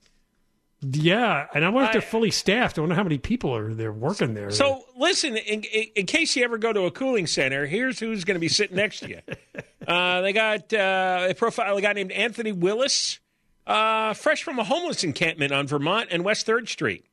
yeah. 0.82 1.46
And 1.54 1.64
I 1.64 1.68
wonder 1.70 1.86
if 1.88 1.92
they're 1.92 2.00
fully 2.02 2.30
staffed. 2.30 2.78
I 2.78 2.82
wonder 2.82 2.94
how 2.96 3.02
many 3.02 3.18
people 3.18 3.54
are 3.54 3.72
there 3.74 3.92
working 3.92 4.34
there. 4.34 4.50
So 4.50 4.84
listen, 4.96 5.36
in, 5.36 5.62
in, 5.62 5.84
in 5.96 6.06
case 6.06 6.36
you 6.36 6.44
ever 6.44 6.58
go 6.58 6.72
to 6.72 6.82
a 6.82 6.90
cooling 6.90 7.26
center, 7.26 7.66
here's 7.66 7.98
who's 7.98 8.24
going 8.24 8.34
to 8.36 8.40
be 8.40 8.48
sitting 8.48 8.76
next 8.76 9.00
to 9.00 9.08
you. 9.08 9.20
Uh, 9.86 10.20
they 10.22 10.32
got 10.32 10.72
uh, 10.72 11.28
a 11.30 11.34
profile 11.34 11.76
a 11.76 11.80
guy 11.80 11.92
named 11.92 12.10
Anthony 12.10 12.50
Willis, 12.50 13.20
uh, 13.68 14.14
fresh 14.14 14.42
from 14.42 14.58
a 14.58 14.64
homeless 14.64 15.04
encampment 15.04 15.52
on 15.52 15.68
Vermont 15.68 16.08
and 16.10 16.24
West 16.24 16.44
Third 16.44 16.68
Street, 16.68 17.04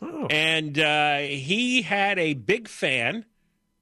oh, 0.00 0.26
and 0.30 0.78
uh, 0.78 1.18
he 1.18 1.82
had 1.82 2.18
a 2.18 2.32
big 2.32 2.66
fan, 2.66 3.26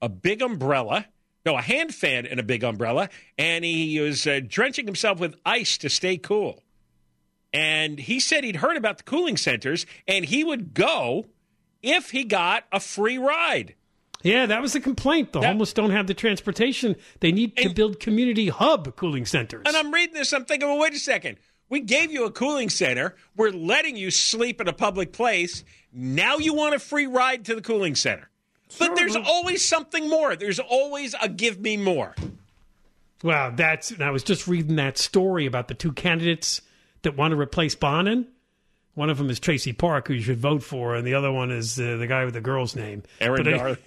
a 0.01 0.09
big 0.09 0.41
umbrella. 0.41 1.05
No, 1.45 1.57
a 1.57 1.61
hand 1.61 1.93
fan 1.95 2.27
and 2.27 2.39
a 2.39 2.43
big 2.43 2.63
umbrella, 2.63 3.09
and 3.37 3.65
he 3.65 3.99
was 3.99 4.27
uh, 4.27 4.41
drenching 4.47 4.85
himself 4.85 5.19
with 5.19 5.35
ice 5.43 5.75
to 5.79 5.89
stay 5.89 6.17
cool. 6.17 6.61
And 7.53 7.99
he 7.99 8.19
said 8.19 8.43
he'd 8.43 8.57
heard 8.57 8.77
about 8.77 8.99
the 8.99 9.03
cooling 9.03 9.37
centers, 9.37 9.85
and 10.07 10.23
he 10.25 10.43
would 10.43 10.73
go 10.73 11.25
if 11.81 12.11
he 12.11 12.23
got 12.23 12.65
a 12.71 12.79
free 12.79 13.17
ride. 13.17 13.75
yeah, 14.23 14.45
that 14.45 14.61
was 14.61 14.73
the 14.73 14.79
complaint. 14.79 15.33
The 15.33 15.39
That- 15.39 15.47
homeless 15.47 15.73
don't 15.73 15.89
have 15.89 16.05
the 16.05 16.13
transportation. 16.13 16.95
They 17.21 17.31
need 17.31 17.57
to 17.57 17.63
And- 17.65 17.75
build 17.75 17.99
community 17.99 18.49
hub 18.49 18.95
cooling 18.95 19.25
centers. 19.25 19.63
And 19.65 19.75
I'm 19.75 19.91
reading 19.91 20.13
this, 20.13 20.31
I'm 20.31 20.45
thinking, 20.45 20.69
well, 20.69 20.77
wait 20.77 20.93
a 20.93 20.99
second. 20.99 21.39
We 21.69 21.79
gave 21.79 22.11
you 22.11 22.25
a 22.25 22.31
cooling 22.31 22.69
center. 22.69 23.15
We're 23.35 23.49
letting 23.49 23.95
you 23.95 24.11
sleep 24.11 24.61
in 24.61 24.67
a 24.67 24.73
public 24.73 25.11
place. 25.11 25.63
Now 25.91 26.37
you 26.37 26.53
want 26.53 26.75
a 26.75 26.79
free 26.79 27.07
ride 27.07 27.45
to 27.45 27.55
the 27.55 27.61
cooling 27.61 27.95
center. 27.95 28.29
But 28.79 28.95
there's 28.95 29.15
always 29.15 29.67
something 29.67 30.09
more. 30.09 30.35
There's 30.35 30.59
always 30.59 31.15
a 31.21 31.29
give 31.29 31.59
me 31.59 31.77
more. 31.77 32.15
Wow, 33.23 33.51
that's. 33.55 33.91
And 33.91 34.03
I 34.03 34.11
was 34.11 34.23
just 34.23 34.47
reading 34.47 34.77
that 34.77 34.97
story 34.97 35.45
about 35.45 35.67
the 35.67 35.73
two 35.73 35.91
candidates 35.91 36.61
that 37.03 37.15
want 37.15 37.31
to 37.31 37.39
replace 37.39 37.75
Bonin. 37.75 38.27
One 38.93 39.09
of 39.09 39.17
them 39.17 39.29
is 39.29 39.39
Traci 39.39 39.77
Park, 39.77 40.07
who 40.07 40.15
you 40.15 40.21
should 40.21 40.39
vote 40.39 40.63
for, 40.63 40.95
and 40.95 41.07
the 41.07 41.13
other 41.13 41.31
one 41.31 41.49
is 41.49 41.79
uh, 41.79 41.95
the 41.97 42.07
guy 42.07 42.25
with 42.25 42.33
the 42.33 42.41
girl's 42.41 42.75
name, 42.75 43.03
Erin 43.19 43.43
But, 43.43 43.49
Darling. 43.51 43.77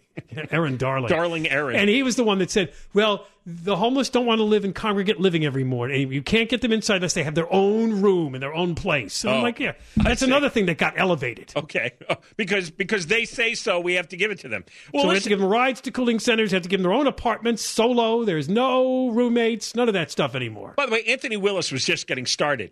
Erin 0.50 0.76
Darling. 0.76 1.08
Darling 1.08 1.48
Erin. 1.48 1.76
And 1.76 1.88
he 1.90 2.02
was 2.02 2.16
the 2.16 2.24
one 2.24 2.38
that 2.38 2.50
said, 2.50 2.72
"Well, 2.94 3.26
the 3.44 3.76
homeless 3.76 4.08
don't 4.08 4.24
want 4.26 4.38
to 4.38 4.44
live 4.44 4.64
in 4.64 4.72
congregate 4.72 5.20
living 5.20 5.44
every 5.44 5.64
morning. 5.64 6.12
You 6.12 6.22
can't 6.22 6.48
get 6.48 6.60
them 6.62 6.72
inside 6.72 6.96
unless 6.96 7.12
they 7.14 7.22
have 7.22 7.34
their 7.34 7.52
own 7.52 8.00
room 8.02 8.34
and 8.34 8.42
their 8.42 8.54
own 8.54 8.74
place." 8.74 9.24
And 9.24 9.32
I'm 9.34 9.40
Oh, 9.40 9.42
like, 9.42 9.58
"Yeah, 9.58 9.72
that's 9.96 10.22
another 10.22 10.48
thing 10.48 10.66
that 10.66 10.78
got 10.78 10.94
elevated." 10.96 11.52
Okay. 11.56 11.92
because 12.36 12.70
because 12.70 13.06
they 13.08 13.24
say 13.24 13.54
so, 13.54 13.78
we 13.80 13.94
have 13.94 14.08
to 14.08 14.16
give 14.16 14.30
it 14.30 14.38
to 14.40 14.48
them. 14.48 14.64
Well, 14.92 15.02
so 15.04 15.08
we 15.10 15.14
have 15.14 15.22
to 15.24 15.28
give 15.28 15.38
them 15.40 15.48
rides 15.48 15.80
to 15.82 15.90
cooling 15.90 16.18
centers. 16.18 16.50
Have 16.52 16.62
to 16.62 16.68
give 16.68 16.80
them 16.80 16.84
their 16.90 16.92
own 16.98 17.06
apartments, 17.06 17.62
solo. 17.62 18.24
There's 18.24 18.48
no 18.48 19.08
roommates, 19.10 19.74
none 19.74 19.88
of 19.88 19.94
that 19.94 20.10
stuff 20.10 20.34
anymore. 20.34 20.74
by 20.76 20.86
the 20.86 20.92
way, 20.92 21.02
Anthony 21.04 21.36
Willis 21.36 21.70
was 21.72 21.84
just 21.84 22.06
getting 22.06 22.26
started. 22.26 22.70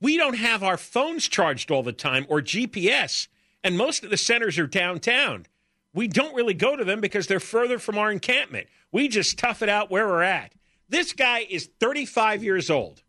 We 0.00 0.16
don't 0.16 0.36
have 0.36 0.62
our 0.62 0.76
phones 0.76 1.26
charged 1.28 1.70
all 1.72 1.82
the 1.82 1.92
time 1.92 2.24
or 2.28 2.40
GPS, 2.40 3.26
and 3.64 3.76
most 3.76 4.04
of 4.04 4.10
the 4.10 4.16
centers 4.16 4.56
are 4.58 4.66
downtown. 4.68 5.46
We 5.94 6.08
don't 6.08 6.34
really 6.34 6.54
go 6.54 6.76
to 6.76 6.84
them 6.84 7.00
because 7.00 7.26
they're 7.26 7.40
further 7.40 7.78
from 7.78 7.98
our 7.98 8.10
encampment. 8.10 8.68
We 8.92 9.08
just 9.08 9.38
tough 9.38 9.62
it 9.62 9.68
out 9.68 9.90
where 9.90 10.06
we're 10.06 10.22
at. 10.22 10.52
This 10.88 11.12
guy 11.12 11.46
is 11.48 11.68
35 11.80 12.42
years 12.42 12.70
old. 12.70 13.02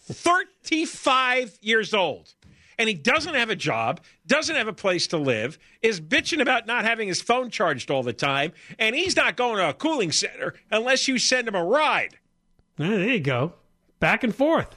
35 0.00 1.58
years 1.60 1.92
old. 1.92 2.34
And 2.78 2.88
he 2.88 2.94
doesn't 2.94 3.34
have 3.34 3.48
a 3.48 3.56
job, 3.56 4.00
doesn't 4.26 4.54
have 4.54 4.68
a 4.68 4.72
place 4.72 5.06
to 5.08 5.16
live, 5.16 5.58
is 5.80 6.00
bitching 6.00 6.42
about 6.42 6.66
not 6.66 6.84
having 6.84 7.08
his 7.08 7.22
phone 7.22 7.50
charged 7.50 7.90
all 7.90 8.02
the 8.02 8.12
time, 8.12 8.52
and 8.78 8.94
he's 8.94 9.16
not 9.16 9.36
going 9.36 9.56
to 9.56 9.70
a 9.70 9.72
cooling 9.74 10.12
center 10.12 10.54
unless 10.70 11.08
you 11.08 11.18
send 11.18 11.48
him 11.48 11.54
a 11.54 11.64
ride. 11.64 12.18
There 12.76 13.08
you 13.08 13.20
go, 13.20 13.54
back 13.98 14.24
and 14.24 14.34
forth. 14.34 14.74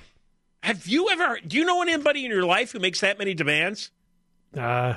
Have 0.63 0.87
you 0.87 1.09
ever? 1.09 1.39
Do 1.45 1.57
you 1.57 1.65
know 1.65 1.81
anybody 1.81 2.23
in 2.23 2.31
your 2.31 2.45
life 2.45 2.71
who 2.71 2.79
makes 2.79 3.01
that 3.01 3.19
many 3.19 3.33
demands? 3.33 3.91
Uh, 4.57 4.95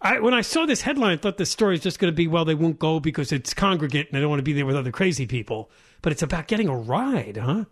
I 0.00 0.20
when 0.20 0.34
I 0.34 0.40
saw 0.42 0.66
this 0.66 0.82
headline, 0.82 1.12
I 1.12 1.16
thought 1.16 1.38
this 1.38 1.50
story 1.50 1.74
is 1.74 1.80
just 1.82 1.98
going 1.98 2.12
to 2.12 2.16
be 2.16 2.26
well, 2.28 2.44
they 2.44 2.54
won't 2.54 2.78
go 2.78 3.00
because 3.00 3.32
it's 3.32 3.54
congregate 3.54 4.08
and 4.08 4.16
they 4.16 4.20
don't 4.20 4.28
want 4.30 4.38
to 4.40 4.44
be 4.44 4.52
there 4.52 4.66
with 4.66 4.76
other 4.76 4.92
crazy 4.92 5.26
people. 5.26 5.70
But 6.02 6.12
it's 6.12 6.22
about 6.22 6.46
getting 6.48 6.68
a 6.68 6.76
ride, 6.76 7.36
huh? 7.38 7.64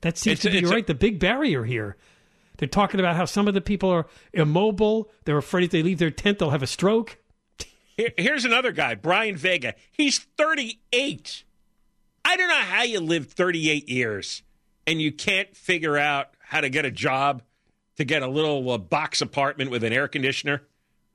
That 0.00 0.18
seems 0.18 0.34
It's 0.34 0.42
to 0.42 0.50
be 0.50 0.58
it's 0.58 0.70
a- 0.70 0.74
right. 0.74 0.86
the 0.86 0.94
big 0.94 1.18
barrier 1.18 1.64
here. 1.64 1.96
They're 2.58 2.68
talking 2.68 3.00
about 3.00 3.16
how 3.16 3.24
some 3.24 3.48
of 3.48 3.54
the 3.54 3.60
people 3.60 3.90
are 3.90 4.06
immobile. 4.32 5.10
They're 5.24 5.38
afraid 5.38 5.64
if 5.64 5.70
they 5.70 5.82
leave 5.82 5.98
their 5.98 6.10
tent, 6.10 6.38
they'll 6.38 6.50
have 6.50 6.62
a 6.62 6.66
stroke. 6.66 7.18
Here- 7.96 8.12
here's 8.16 8.44
another 8.44 8.72
guy, 8.72 8.94
Brian 8.94 9.36
Vega. 9.36 9.74
He's 9.90 10.18
38. 10.18 11.44
I 12.24 12.36
don't 12.36 12.48
know 12.48 12.54
how 12.54 12.82
you 12.82 13.00
lived 13.00 13.30
38 13.30 13.88
years 13.88 14.42
and 14.86 15.00
you 15.00 15.12
can't 15.12 15.54
figure 15.56 15.96
out 15.98 16.30
how 16.40 16.60
to 16.60 16.68
get 16.68 16.84
a 16.84 16.90
job 16.90 17.42
to 17.96 18.04
get 18.04 18.22
a 18.22 18.28
little 18.28 18.70
uh, 18.70 18.78
box 18.78 19.20
apartment 19.20 19.70
with 19.70 19.84
an 19.84 19.92
air 19.92 20.08
conditioner. 20.08 20.62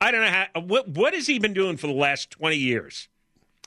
I 0.00 0.10
don't 0.10 0.20
know 0.22 0.28
how. 0.28 0.60
What 0.60 0.88
what 0.88 1.14
has 1.14 1.26
he 1.26 1.38
been 1.38 1.54
doing 1.54 1.76
for 1.76 1.86
the 1.86 1.92
last 1.92 2.30
20 2.30 2.56
years? 2.56 3.08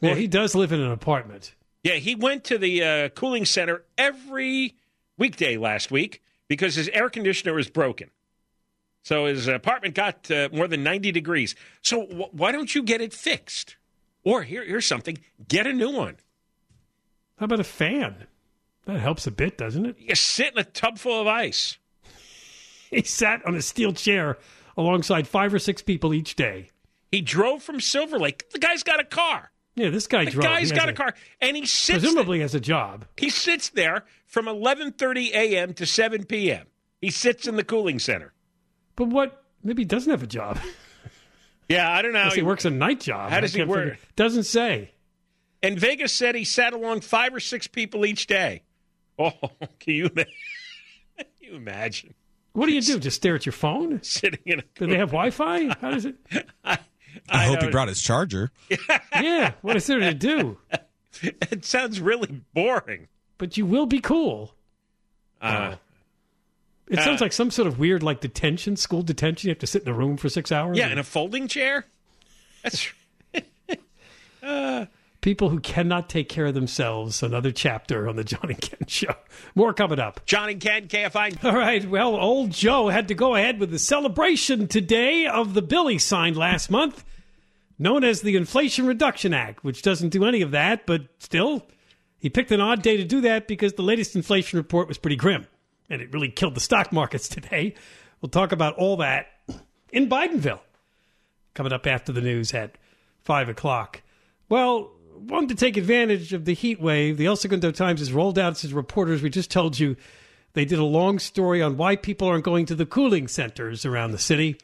Well, 0.01 0.15
he 0.15 0.27
does 0.27 0.55
live 0.55 0.71
in 0.71 0.79
an 0.81 0.91
apartment. 0.91 1.53
Yeah, 1.83 1.95
he 1.95 2.15
went 2.15 2.43
to 2.45 2.57
the 2.57 2.83
uh, 2.83 3.09
cooling 3.09 3.45
center 3.45 3.83
every 3.97 4.75
weekday 5.17 5.57
last 5.57 5.91
week 5.91 6.21
because 6.47 6.75
his 6.75 6.89
air 6.89 7.09
conditioner 7.09 7.53
was 7.53 7.69
broken. 7.69 8.09
So 9.03 9.25
his 9.25 9.47
apartment 9.47 9.95
got 9.95 10.29
uh, 10.29 10.49
more 10.51 10.67
than 10.67 10.83
90 10.83 11.11
degrees. 11.11 11.55
So 11.81 12.03
wh- 12.03 12.33
why 12.33 12.51
don't 12.51 12.73
you 12.73 12.83
get 12.83 13.01
it 13.01 13.13
fixed? 13.13 13.77
Or 14.23 14.43
here, 14.43 14.63
here's 14.63 14.85
something 14.85 15.17
get 15.47 15.65
a 15.65 15.73
new 15.73 15.91
one. 15.91 16.17
How 17.37 17.45
about 17.45 17.59
a 17.59 17.63
fan? 17.63 18.27
That 18.85 18.99
helps 18.99 19.25
a 19.25 19.31
bit, 19.31 19.57
doesn't 19.57 19.85
it? 19.85 19.95
You 19.99 20.13
sit 20.15 20.53
in 20.53 20.59
a 20.59 20.63
tub 20.63 20.97
full 20.97 21.19
of 21.21 21.27
ice. 21.27 21.77
He 22.91 23.03
sat 23.03 23.45
on 23.45 23.55
a 23.55 23.61
steel 23.61 23.93
chair 23.93 24.37
alongside 24.77 25.27
five 25.27 25.53
or 25.53 25.59
six 25.59 25.81
people 25.81 26.13
each 26.13 26.35
day. 26.35 26.69
He 27.11 27.21
drove 27.21 27.61
from 27.63 27.79
Silver 27.81 28.17
Lake. 28.19 28.49
The 28.51 28.59
guy's 28.59 28.83
got 28.83 28.99
a 28.99 29.03
car. 29.03 29.51
Yeah, 29.75 29.89
this 29.89 30.07
guy 30.07 30.25
The 30.25 30.31
drove. 30.31 30.43
guy's 30.43 30.69
He 30.69 30.75
got 30.75 30.89
a 30.89 30.93
car, 30.93 31.13
and 31.39 31.55
he 31.55 31.65
sits. 31.65 31.99
Presumably 32.01 32.41
has 32.41 32.53
a 32.55 32.59
job. 32.59 33.05
He 33.17 33.29
sits 33.29 33.69
there 33.69 34.03
from 34.27 34.45
11:30 34.45 35.31
a.m. 35.31 35.73
to 35.75 35.85
7 35.85 36.25
p.m. 36.25 36.67
He 37.01 37.09
sits 37.09 37.47
in 37.47 37.55
the 37.55 37.63
cooling 37.63 37.99
center. 37.99 38.33
But 38.95 39.07
what? 39.07 39.43
Maybe 39.63 39.81
he 39.81 39.85
doesn't 39.85 40.11
have 40.11 40.23
a 40.23 40.27
job. 40.27 40.59
Yeah, 41.69 41.89
I 41.89 42.01
don't 42.01 42.11
know. 42.11 42.19
Unless 42.19 42.35
he 42.35 42.41
works 42.41 42.65
a 42.65 42.69
night 42.69 42.99
job. 42.99 43.29
How 43.31 43.39
does 43.39 43.53
he 43.53 43.63
work? 43.63 43.91
figure- 43.91 43.99
Doesn't 44.17 44.43
say. 44.43 44.91
And 45.63 45.79
Vegas 45.79 46.11
said 46.11 46.35
he 46.35 46.43
sat 46.43 46.73
along 46.73 46.99
five 46.99 47.33
or 47.33 47.39
six 47.39 47.65
people 47.67 48.05
each 48.05 48.27
day. 48.27 48.63
Oh, 49.19 49.31
can 49.79 49.93
you, 49.93 50.09
can 50.09 50.25
you 51.39 51.53
imagine 51.55 52.13
What 52.53 52.65
do 52.67 52.73
you 52.73 52.81
do? 52.81 52.99
Just 52.99 53.15
stare 53.17 53.35
at 53.35 53.45
your 53.45 53.53
phone? 53.53 53.99
sitting 54.03 54.39
in 54.45 54.59
a? 54.59 54.63
Do 54.75 54.87
they 54.87 54.97
have 54.97 55.09
Wi-Fi? 55.11 55.67
How 55.79 55.91
does 55.91 56.05
it? 56.05 56.15
I, 56.65 56.77
I 57.29 57.45
hope 57.45 57.55
he 57.57 57.61
don't- 57.63 57.71
brought 57.71 57.87
his 57.87 58.01
charger. 58.01 58.51
Yeah. 59.13 59.53
What 59.61 59.75
is 59.77 59.87
there 59.87 59.99
to 59.99 60.13
do? 60.13 60.57
It 61.21 61.65
sounds 61.65 61.99
really 62.01 62.41
boring. 62.53 63.07
But 63.37 63.57
you 63.57 63.65
will 63.65 63.85
be 63.85 63.99
cool. 63.99 64.53
Uh, 65.41 65.75
It 66.87 66.99
sounds 66.99 67.21
like 67.21 67.33
some 67.33 67.51
sort 67.51 67.67
of 67.67 67.79
weird, 67.79 68.03
like 68.03 68.21
detention, 68.21 68.75
school 68.75 69.01
detention. 69.01 69.47
You 69.47 69.51
have 69.51 69.59
to 69.59 69.67
sit 69.67 69.83
in 69.83 69.87
a 69.89 69.93
room 69.93 70.17
for 70.17 70.29
six 70.29 70.51
hours. 70.51 70.77
yeah, 70.77 70.89
in 70.91 70.97
a 70.99 71.03
folding 71.03 71.47
chair. 71.47 71.85
That's 72.63 72.91
People 75.21 75.49
who 75.49 75.59
cannot 75.59 76.09
take 76.09 76.29
care 76.29 76.47
of 76.47 76.55
themselves. 76.55 77.21
Another 77.21 77.51
chapter 77.51 78.09
on 78.09 78.15
the 78.15 78.23
John 78.23 78.49
and 78.49 78.59
Ken 78.59 78.87
Show. 78.87 79.13
More 79.53 79.71
coming 79.71 79.99
up. 79.99 80.25
John 80.25 80.49
and 80.49 80.59
Ken 80.59 80.87
KFI. 80.87 81.43
All 81.45 81.55
right. 81.55 81.87
Well, 81.87 82.15
old 82.15 82.49
Joe 82.49 82.89
had 82.89 83.07
to 83.09 83.13
go 83.13 83.35
ahead 83.35 83.59
with 83.59 83.69
the 83.69 83.77
celebration 83.77 84.67
today 84.67 85.27
of 85.27 85.53
the 85.53 85.61
bill 85.61 85.87
he 85.87 85.99
signed 85.99 86.37
last 86.37 86.71
month, 86.71 87.05
known 87.77 88.03
as 88.03 88.21
the 88.21 88.35
Inflation 88.35 88.87
Reduction 88.87 89.31
Act, 89.31 89.63
which 89.63 89.83
doesn't 89.83 90.09
do 90.09 90.25
any 90.25 90.41
of 90.41 90.51
that, 90.51 90.87
but 90.87 91.03
still, 91.19 91.67
he 92.17 92.29
picked 92.29 92.51
an 92.51 92.61
odd 92.61 92.81
day 92.81 92.97
to 92.97 93.03
do 93.03 93.21
that 93.21 93.47
because 93.47 93.73
the 93.73 93.83
latest 93.83 94.15
inflation 94.15 94.57
report 94.57 94.87
was 94.87 94.97
pretty 94.97 95.15
grim, 95.15 95.45
and 95.89 96.01
it 96.01 96.13
really 96.13 96.29
killed 96.29 96.55
the 96.55 96.59
stock 96.59 96.91
markets 96.91 97.27
today. 97.27 97.75
We'll 98.21 98.29
talk 98.29 98.51
about 98.51 98.75
all 98.75 98.97
that 98.97 99.27
in 99.91 100.09
Bidenville 100.09 100.61
coming 101.53 101.73
up 101.73 101.85
after 101.85 102.11
the 102.11 102.21
news 102.21 102.53
at 102.53 102.77
5 103.23 103.49
o'clock. 103.49 104.01
Well, 104.49 104.91
wanted 105.27 105.49
to 105.49 105.55
take 105.55 105.77
advantage 105.77 106.33
of 106.33 106.45
the 106.45 106.53
heat 106.53 106.81
wave. 106.81 107.17
The 107.17 107.25
El 107.25 107.35
Segundo 107.35 107.71
Times 107.71 107.99
has 107.99 108.13
rolled 108.13 108.39
out 108.39 108.63
its 108.63 108.71
reporters. 108.71 109.21
We 109.21 109.29
just 109.29 109.51
told 109.51 109.79
you 109.79 109.95
they 110.53 110.65
did 110.65 110.79
a 110.79 110.83
long 110.83 111.19
story 111.19 111.61
on 111.61 111.77
why 111.77 111.95
people 111.95 112.27
aren't 112.27 112.43
going 112.43 112.65
to 112.67 112.75
the 112.75 112.85
cooling 112.85 113.27
centers 113.27 113.85
around 113.85 114.11
the 114.11 114.17
city, 114.17 114.57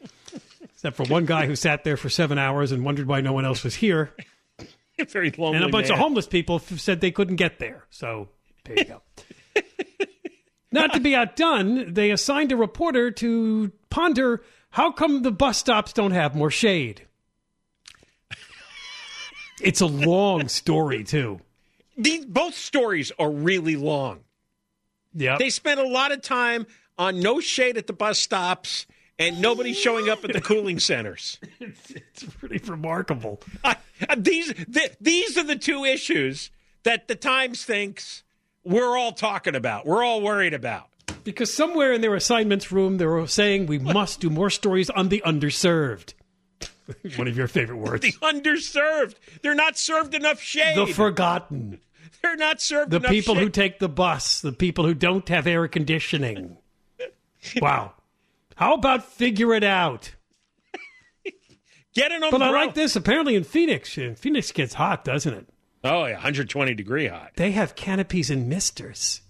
except 0.62 0.96
for 0.96 1.04
one 1.04 1.24
guy 1.24 1.46
who 1.46 1.56
sat 1.56 1.84
there 1.84 1.96
for 1.96 2.08
seven 2.08 2.38
hours 2.38 2.72
and 2.72 2.84
wondered 2.84 3.06
why 3.06 3.20
no 3.20 3.32
one 3.32 3.44
else 3.44 3.64
was 3.64 3.74
here. 3.74 4.12
Very 5.08 5.30
lonely. 5.30 5.56
And 5.56 5.64
a 5.64 5.68
bunch 5.68 5.90
of 5.90 5.98
homeless 5.98 6.26
people 6.26 6.56
f- 6.56 6.78
said 6.80 7.00
they 7.00 7.12
couldn't 7.12 7.36
get 7.36 7.58
there. 7.58 7.84
So 7.90 8.28
there 8.64 8.78
you 8.78 8.84
go. 8.84 9.02
Not 10.72 10.92
to 10.92 11.00
be 11.00 11.14
outdone, 11.14 11.94
they 11.94 12.10
assigned 12.10 12.52
a 12.52 12.56
reporter 12.56 13.10
to 13.12 13.72
ponder 13.88 14.42
how 14.70 14.92
come 14.92 15.22
the 15.22 15.30
bus 15.30 15.56
stops 15.56 15.92
don't 15.92 16.10
have 16.10 16.34
more 16.34 16.50
shade. 16.50 17.07
It's 19.62 19.80
a 19.80 19.86
long 19.86 20.48
story 20.48 21.04
too. 21.04 21.40
These 21.96 22.26
both 22.26 22.54
stories 22.54 23.12
are 23.18 23.30
really 23.30 23.76
long. 23.76 24.20
Yeah. 25.14 25.36
They 25.38 25.50
spent 25.50 25.80
a 25.80 25.86
lot 25.86 26.12
of 26.12 26.22
time 26.22 26.66
on 26.96 27.20
no 27.20 27.40
shade 27.40 27.76
at 27.76 27.86
the 27.86 27.92
bus 27.92 28.18
stops 28.18 28.86
and 29.18 29.40
nobody 29.40 29.72
showing 29.72 30.08
up 30.08 30.24
at 30.24 30.32
the 30.32 30.40
cooling 30.40 30.78
centers. 30.78 31.38
It's 31.60 32.24
pretty 32.34 32.58
remarkable. 32.68 33.40
Uh, 33.62 33.74
these 34.16 34.52
th- 34.52 34.96
these 35.00 35.38
are 35.38 35.44
the 35.44 35.56
two 35.56 35.84
issues 35.84 36.50
that 36.82 37.06
the 37.06 37.14
Times 37.14 37.64
thinks 37.64 38.24
we're 38.64 38.96
all 38.96 39.12
talking 39.12 39.54
about. 39.54 39.86
We're 39.86 40.02
all 40.02 40.20
worried 40.20 40.54
about. 40.54 40.88
Because 41.24 41.52
somewhere 41.52 41.92
in 41.92 42.00
their 42.00 42.14
assignments 42.14 42.72
room, 42.72 42.98
they 42.98 43.06
were 43.06 43.26
saying 43.26 43.66
we 43.66 43.78
must 43.78 44.20
do 44.20 44.30
more 44.30 44.50
stories 44.50 44.90
on 44.90 45.08
the 45.08 45.22
underserved. 45.24 46.14
One 47.16 47.28
of 47.28 47.36
your 47.36 47.48
favorite 47.48 47.76
words. 47.76 48.02
The 48.02 48.12
underserved. 48.24 49.14
They're 49.42 49.54
not 49.54 49.78
served 49.78 50.14
enough 50.14 50.40
shade. 50.40 50.76
The 50.76 50.86
forgotten. 50.86 51.80
They're 52.22 52.36
not 52.36 52.60
served 52.60 52.90
The 52.90 53.00
people 53.00 53.34
who 53.34 53.48
take 53.48 53.78
the 53.78 53.88
bus. 53.88 54.40
The 54.40 54.52
people 54.52 54.84
who 54.84 54.94
don't 54.94 55.28
have 55.28 55.46
air 55.46 55.68
conditioning. 55.68 56.56
Wow. 57.60 57.92
How 58.56 58.74
about 58.74 59.04
figure 59.04 59.54
it 59.54 59.62
out? 59.62 60.14
Get 61.94 62.10
an 62.10 62.22
But. 62.30 62.42
I 62.42 62.50
like 62.50 62.74
this. 62.74 62.96
Apparently 62.96 63.36
in 63.36 63.44
Phoenix, 63.44 63.94
Phoenix 64.16 64.50
gets 64.52 64.74
hot, 64.74 65.04
doesn't 65.04 65.32
it? 65.32 65.48
Oh, 65.84 66.06
yeah, 66.06 66.14
120 66.14 66.74
degree 66.74 67.06
hot. 67.06 67.32
They 67.36 67.52
have 67.52 67.76
canopies 67.76 68.30
and 68.30 68.48
misters. 68.48 69.20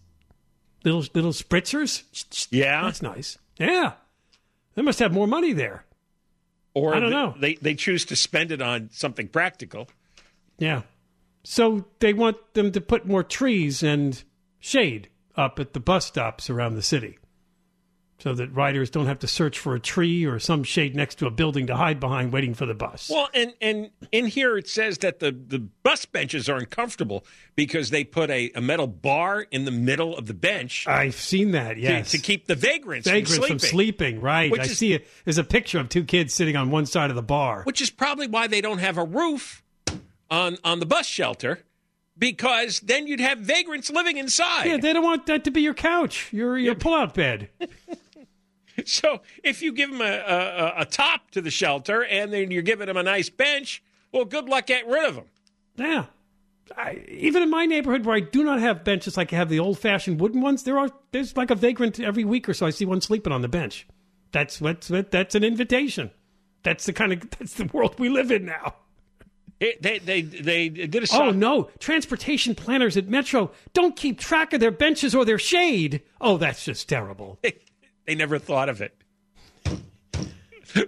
Little 0.84 1.04
little 1.12 1.32
spritzers. 1.32 2.48
Yeah. 2.50 2.82
That's 2.84 3.02
nice. 3.02 3.36
Yeah. 3.58 3.94
They 4.74 4.82
must 4.82 5.00
have 5.00 5.12
more 5.12 5.26
money 5.26 5.52
there. 5.52 5.84
Or 6.78 6.94
I 6.94 7.00
don't 7.00 7.10
know. 7.10 7.34
They, 7.38 7.54
they 7.54 7.74
choose 7.74 8.04
to 8.06 8.16
spend 8.16 8.52
it 8.52 8.62
on 8.62 8.90
something 8.92 9.28
practical. 9.28 9.88
Yeah. 10.58 10.82
So 11.44 11.86
they 11.98 12.12
want 12.12 12.36
them 12.54 12.72
to 12.72 12.80
put 12.80 13.06
more 13.06 13.22
trees 13.22 13.82
and 13.82 14.22
shade 14.60 15.08
up 15.36 15.58
at 15.58 15.72
the 15.72 15.80
bus 15.80 16.06
stops 16.06 16.50
around 16.50 16.74
the 16.74 16.82
city 16.82 17.17
so 18.20 18.35
that 18.35 18.52
riders 18.52 18.90
don't 18.90 19.07
have 19.07 19.20
to 19.20 19.28
search 19.28 19.59
for 19.59 19.74
a 19.76 19.81
tree 19.81 20.24
or 20.24 20.40
some 20.40 20.64
shade 20.64 20.96
next 20.96 21.16
to 21.20 21.26
a 21.26 21.31
building 21.31 21.68
to 21.68 21.76
hide 21.76 22.00
behind 22.00 22.33
waiting 22.33 22.52
for 22.52 22.66
the 22.66 22.74
bus. 22.74 23.09
Well, 23.09 23.28
and, 23.33 23.54
and 23.61 23.90
in 24.11 24.26
here 24.26 24.59
it 24.59 24.68
says 24.68 24.98
that 24.98 25.20
the, 25.20 25.31
the 25.31 25.61
bus 25.61 26.04
benches 26.04 26.48
are 26.48 26.57
uncomfortable 26.57 27.24
because 27.54 27.90
they 27.90 28.02
put 28.02 28.28
a, 28.31 28.50
a 28.57 28.61
metal 28.61 28.88
bar 28.88 29.42
in 29.50 29.64
the 29.64 29.70
middle 29.70 30.16
of 30.16 30.26
the 30.26 30.35
bench 30.35 30.87
I've 30.88 31.14
seen 31.14 31.52
that, 31.52 31.74
to, 31.74 31.81
yes. 31.81 32.11
to 32.11 32.18
keep 32.18 32.46
the 32.46 32.57
vagrants, 32.57 33.07
Vagrants 33.09 33.37
from 33.37 33.46
from 33.46 33.59
sleeping. 33.61 33.70
sleeping, 34.16 34.20
right. 34.20 34.50
Which 34.50 34.62
I 34.62 34.64
is- 34.64 34.78
see 34.78 34.92
it. 34.94 35.07
There's 35.24 35.38
a 35.38 35.44
picture 35.44 35.78
of 35.78 35.88
two 35.88 36.04
kids 36.04 36.35
sitting 36.35 36.57
on 36.57 36.70
one 36.70 36.87
side 36.87 37.11
of 37.11 37.16
the 37.16 37.22
bar. 37.22 37.62
which 37.64 37.81
is 37.81 37.90
probably 37.90 38.26
why 38.26 38.48
they 38.48 38.61
don't 38.61 38.78
have 38.78 38.98
a 38.98 39.04
roof 39.04 39.62
on 40.31 40.59
on 40.64 40.81
the 40.81 40.87
bus 40.87 41.07
shelter 41.07 41.61
because 42.18 42.81
then 42.81 43.07
you'd 43.07 43.20
have 43.20 43.38
vagrants 43.38 43.90
living 43.90 44.16
inside. 44.16 44.66
Yeah, 44.66 44.76
they 44.78 44.92
don't 44.92 45.04
want 45.04 45.26
that 45.26 45.44
to 45.44 45.50
be 45.50 45.61
your 45.62 45.74
couch, 45.74 46.33
your, 46.33 46.59
your 46.59 46.74
pull-out 46.74 47.14
bed. 47.14 47.48
so 48.86 49.20
if 49.42 49.62
you 49.62 49.72
give 49.72 49.90
them 49.90 50.00
a, 50.00 50.04
a, 50.04 50.74
a 50.82 50.84
top 50.84 51.30
to 51.32 51.40
the 51.40 51.50
shelter 51.50 52.04
and 52.04 52.32
then 52.32 52.50
you're 52.50 52.62
giving 52.62 52.86
them 52.86 52.96
a 52.96 53.02
nice 53.02 53.28
bench, 53.28 53.82
well, 54.12 54.24
good 54.24 54.48
luck 54.48 54.66
getting 54.66 54.90
rid 54.90 55.08
of 55.08 55.14
them. 55.16 55.24
Yeah. 55.76 56.06
I, 56.76 57.02
even 57.08 57.42
in 57.42 57.50
my 57.50 57.64
neighborhood 57.66 58.04
where 58.04 58.16
I 58.16 58.20
do 58.20 58.44
not 58.44 58.60
have 58.60 58.84
benches 58.84 59.16
like 59.16 59.32
I 59.32 59.36
have 59.36 59.48
the 59.48 59.58
old 59.58 59.78
fashioned 59.78 60.20
wooden 60.20 60.40
ones, 60.42 60.64
there 60.64 60.78
are 60.78 60.90
there's 61.12 61.36
like 61.36 61.50
a 61.50 61.54
vagrant 61.54 61.98
every 61.98 62.24
week 62.24 62.48
or 62.48 62.54
so. 62.54 62.66
I 62.66 62.70
see 62.70 62.84
one 62.84 63.00
sleeping 63.00 63.32
on 63.32 63.42
the 63.42 63.48
bench. 63.48 63.86
That's 64.32 64.60
what's 64.60 64.88
that's 64.88 65.34
an 65.34 65.44
invitation. 65.44 66.10
That's 66.62 66.84
the 66.84 66.92
kind 66.92 67.12
of 67.12 67.30
that's 67.38 67.54
the 67.54 67.70
world 67.72 67.98
we 67.98 68.08
live 68.08 68.30
in 68.30 68.44
now. 68.44 68.74
It, 69.60 69.82
they, 69.82 69.98
they 69.98 70.20
they 70.20 70.68
did 70.68 71.02
a 71.02 71.06
Oh 71.12 71.30
no, 71.30 71.70
transportation 71.80 72.54
planners 72.54 72.96
at 72.96 73.08
Metro 73.08 73.50
don't 73.72 73.96
keep 73.96 74.20
track 74.20 74.52
of 74.52 74.60
their 74.60 74.70
benches 74.70 75.14
or 75.14 75.24
their 75.24 75.38
shade. 75.38 76.02
Oh, 76.20 76.36
that's 76.36 76.64
just 76.64 76.88
terrible. 76.88 77.38
They 78.08 78.14
never 78.14 78.38
thought 78.38 78.70
of 78.70 78.80
it. 78.80 78.96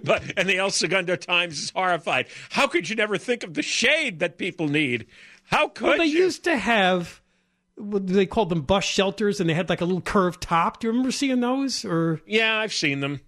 but 0.03 0.23
and 0.35 0.49
the 0.49 0.57
El 0.57 0.71
Segundo 0.71 1.15
Times 1.15 1.59
is 1.61 1.69
horrified. 1.69 2.25
How 2.49 2.65
could 2.65 2.89
you 2.89 2.95
never 2.95 3.15
think 3.19 3.43
of 3.43 3.53
the 3.53 3.61
shade 3.61 4.19
that 4.21 4.39
people 4.39 4.67
need? 4.67 5.05
How 5.45 5.67
could 5.67 5.87
Well, 5.87 5.97
they 5.99 6.05
you? 6.05 6.17
used 6.23 6.43
to 6.45 6.57
have 6.57 7.21
they 7.77 8.25
called 8.25 8.49
them 8.49 8.61
bus 8.63 8.83
shelters, 8.85 9.39
and 9.39 9.47
they 9.47 9.53
had 9.53 9.69
like 9.69 9.81
a 9.81 9.85
little 9.85 10.01
curved 10.01 10.41
top. 10.41 10.79
Do 10.79 10.87
you 10.87 10.91
remember 10.93 11.11
seeing 11.11 11.41
those? 11.41 11.85
Or 11.85 12.21
yeah, 12.25 12.57
I've 12.57 12.73
seen 12.73 13.01
them. 13.01 13.21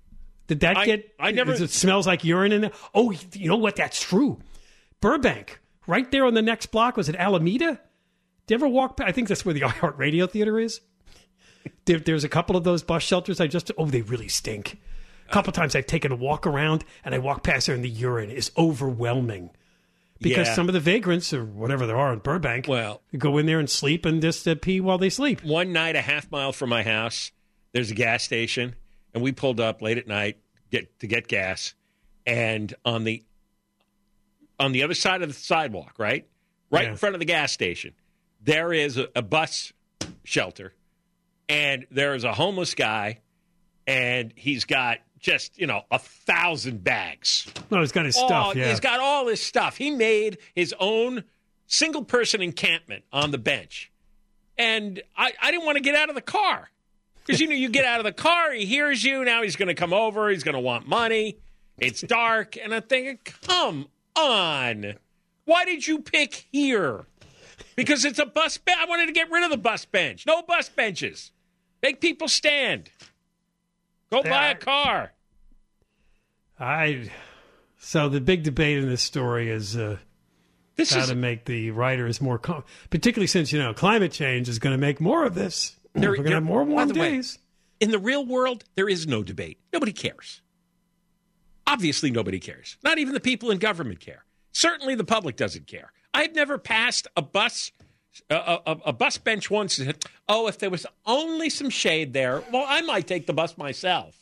Did 0.47 0.61
that 0.61 0.75
I- 0.77 0.85
get? 0.85 1.13
I 1.19 1.29
never- 1.31 1.53
It 1.53 1.69
smells 1.69 2.07
like 2.07 2.23
urine 2.23 2.51
in 2.51 2.61
there. 2.61 2.71
Oh, 2.95 3.11
you 3.33 3.47
know 3.47 3.57
what? 3.57 3.75
That's 3.75 4.01
true. 4.01 4.39
Burbank, 5.01 5.59
right 5.85 6.09
there 6.11 6.25
on 6.25 6.33
the 6.33 6.41
next 6.41 6.67
block. 6.71 6.97
Was 6.97 7.09
it 7.09 7.15
Alameda? 7.15 7.79
Did 8.47 8.53
you 8.53 8.55
ever 8.55 8.67
walk? 8.67 8.99
I 9.03 9.11
think 9.11 9.27
that's 9.27 9.45
where 9.45 9.53
the 9.53 9.61
iHeart 9.69 9.99
Radio 9.99 10.25
Theater 10.25 10.59
is. 10.59 10.81
There, 11.85 11.99
there's 11.99 12.23
a 12.23 12.29
couple 12.29 12.55
of 12.55 12.63
those 12.63 12.83
bus 12.83 13.03
shelters. 13.03 13.39
I 13.41 13.47
just 13.47 13.71
oh, 13.77 13.85
they 13.85 14.01
really 14.01 14.27
stink. 14.27 14.79
A 15.29 15.31
couple 15.31 15.51
times 15.53 15.75
I've 15.75 15.85
taken 15.87 16.11
a 16.11 16.15
walk 16.15 16.45
around 16.45 16.83
and 17.03 17.15
I 17.15 17.17
walk 17.19 17.43
past 17.43 17.67
there, 17.67 17.75
and 17.75 17.83
the 17.83 17.89
urine 17.89 18.29
is 18.29 18.51
overwhelming 18.57 19.49
because 20.19 20.47
Yeah. 20.47 20.53
some 20.55 20.67
of 20.69 20.73
the 20.73 20.79
vagrants 20.79 21.33
or 21.33 21.43
whatever 21.43 21.85
there 21.87 21.97
are 21.97 22.13
in 22.13 22.19
Burbank, 22.19 22.67
Well- 22.67 23.01
go 23.17 23.37
in 23.37 23.45
there 23.45 23.59
and 23.59 23.69
sleep 23.69 24.05
and 24.05 24.21
just 24.21 24.47
uh, 24.47 24.55
pee 24.55 24.79
while 24.79 24.97
they 24.97 25.09
sleep. 25.09 25.43
one 25.43 25.73
night 25.73 25.95
a 25.95 26.01
half 26.01 26.29
mile 26.31 26.51
from 26.53 26.69
my 26.69 26.83
house 26.83 27.31
there's 27.73 27.89
a 27.91 27.95
gas 27.95 28.23
station 28.23 28.75
and 29.13 29.23
we 29.23 29.31
pulled 29.31 29.59
up 29.59 29.81
late 29.81 29.97
at 29.97 30.07
night 30.07 30.37
get 30.71 30.97
to 30.99 31.07
get 31.07 31.27
gas 31.27 31.73
and 32.25 32.73
on 32.85 33.03
the 33.03 33.23
on 34.59 34.71
the 34.71 34.83
other 34.83 34.93
side 34.93 35.21
of 35.21 35.27
the 35.29 35.33
sidewalk 35.33 35.95
right 35.97 36.27
right 36.69 36.83
Yeah. 36.85 36.91
in 36.91 36.97
front 36.97 37.15
of 37.15 37.19
the 37.19 37.25
gas 37.25 37.51
station 37.51 37.93
there 38.41 38.71
is 38.71 38.97
a, 38.97 39.07
a 39.15 39.21
bus 39.21 39.73
shelter 40.23 40.73
and 41.53 41.85
there 41.91 42.15
is 42.15 42.23
a 42.23 42.33
homeless 42.33 42.73
guy 42.73 43.19
and 43.85 44.33
he's 44.35 44.65
got 44.65 44.99
just 45.19 45.57
you 45.57 45.67
know 45.67 45.83
a 45.91 45.99
thousand 45.99 46.83
bags. 46.83 47.47
No, 47.69 47.79
he's 47.79 47.91
got 47.91 48.05
his 48.05 48.17
All- 48.17 48.27
stuff. 48.27 48.55
Yeah, 48.55 48.69
He's 48.69 48.79
got 48.79 48.99
all 48.99 49.27
his 49.27 49.41
stuff. 49.41 49.77
He 49.77 49.91
made 49.91 50.39
his 50.55 50.73
own 50.79 51.23
single 51.67 52.03
person 52.03 52.41
encampment 52.41 53.03
on 53.11 53.31
the 53.31 53.37
bench. 53.37 53.91
And 54.57 55.01
I, 55.17 55.33
I 55.41 55.51
didn't 55.51 55.65
want 55.65 55.77
to 55.77 55.83
get 55.83 55.95
out 55.95 56.09
of 56.09 56.15
the 56.15 56.21
car. 56.21 56.69
Because, 57.25 57.39
you 57.41 57.47
know, 57.47 57.55
you 57.55 57.69
get 57.69 57.85
out 57.85 57.99
of 57.99 58.03
the 58.03 58.11
car, 58.11 58.51
he 58.51 58.65
hears 58.65 59.03
you. 59.03 59.23
Now 59.23 59.41
he's 59.41 59.55
going 59.55 59.69
to 59.69 59.73
come 59.73 59.93
over. 59.93 60.29
He's 60.29 60.43
going 60.43 60.53
to 60.55 60.61
want 60.61 60.87
money. 60.87 61.37
It's 61.79 62.01
dark. 62.01 62.57
And 62.57 62.73
I'm 62.73 62.83
thinking, 62.83 63.17
come 63.23 63.87
on. 64.15 64.93
Why 65.45 65.65
did 65.65 65.87
you 65.87 65.99
pick 65.99 66.45
here? 66.51 67.05
Because 67.75 68.05
it's 68.05 68.19
a 68.19 68.25
bus 68.25 68.57
bench. 68.57 68.77
I 68.79 68.85
wanted 68.85 69.07
to 69.07 69.11
get 69.13 69.31
rid 69.31 69.43
of 69.43 69.49
the 69.49 69.57
bus 69.57 69.85
bench. 69.85 70.25
No 70.27 70.43
bus 70.43 70.69
benches. 70.69 71.31
Make 71.83 71.99
people 72.01 72.27
stand. 72.29 72.89
Go 74.09 74.23
buy 74.23 74.47
a 74.47 74.55
car. 74.55 75.11
I. 76.59 77.09
So 77.77 78.07
the 78.09 78.21
big 78.21 78.43
debate 78.43 78.77
in 78.77 78.87
this 78.87 79.01
story 79.01 79.49
is 79.49 79.75
uh, 79.75 79.97
This 80.77 80.93
how 80.93 81.01
is 81.01 81.09
to 81.09 81.15
make 81.15 81.43
the 81.45 81.71
writers 81.71 82.21
more, 82.21 82.39
com- 82.39 82.63
particularly 82.89 83.27
since 83.27 83.51
you 83.51 83.59
know 83.59 83.73
climate 83.73 84.13
change 84.13 84.47
is 84.47 84.59
going 84.59 84.71
to 84.73 84.77
make 84.77 85.01
more 85.01 85.25
of 85.25 85.35
this. 85.35 85.75
There- 85.93 86.09
We're 86.11 86.17
going 86.17 86.27
to 86.29 86.35
have 86.35 86.43
more 86.43 86.63
warm 86.63 86.87
the 86.87 86.99
way, 86.99 87.11
days. 87.11 87.37
in 87.81 87.91
the 87.91 87.99
real 87.99 88.25
world, 88.25 88.63
there 88.75 88.87
is 88.87 89.05
no 89.05 89.21
debate. 89.21 89.59
Nobody 89.73 89.91
cares. 89.91 90.41
Obviously, 91.67 92.09
nobody 92.11 92.39
cares. 92.39 92.77
Not 92.83 92.97
even 92.97 93.13
the 93.13 93.19
people 93.19 93.51
in 93.51 93.57
government 93.57 93.99
care. 93.99 94.23
Certainly, 94.53 94.95
the 94.95 95.03
public 95.03 95.35
doesn't 95.35 95.67
care. 95.67 95.91
I've 96.13 96.33
never 96.35 96.57
passed 96.57 97.07
a 97.17 97.21
bus, 97.21 97.71
a, 98.29 98.59
a, 98.65 98.77
a 98.87 98.93
bus 98.93 99.17
bench 99.17 99.49
once. 99.49 99.75
said, 99.75 99.97
Oh, 100.27 100.47
if 100.47 100.57
there 100.59 100.69
was 100.69 100.85
only 101.05 101.49
some 101.49 101.69
shade 101.69 102.13
there, 102.13 102.43
well, 102.51 102.65
I 102.67 102.81
might 102.81 103.07
take 103.07 103.27
the 103.27 103.33
bus 103.33 103.57
myself. 103.57 104.15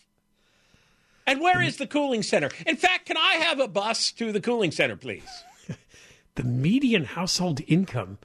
And 1.28 1.40
where 1.40 1.62
is 1.62 1.78
the 1.78 1.88
cooling 1.88 2.24
center? 2.24 2.50
In 2.66 2.76
fact, 2.78 3.06
can 3.06 3.18
I 3.18 3.36
have 3.36 3.60
a 3.60 3.68
bus 3.68 4.12
to 4.14 4.32
the 4.32 4.42
cooling 4.42 4.72
center, 4.72 4.96
please? 4.96 5.44
the 6.36 6.44
median 6.44 7.06
household 7.06 7.62
income 7.68 8.18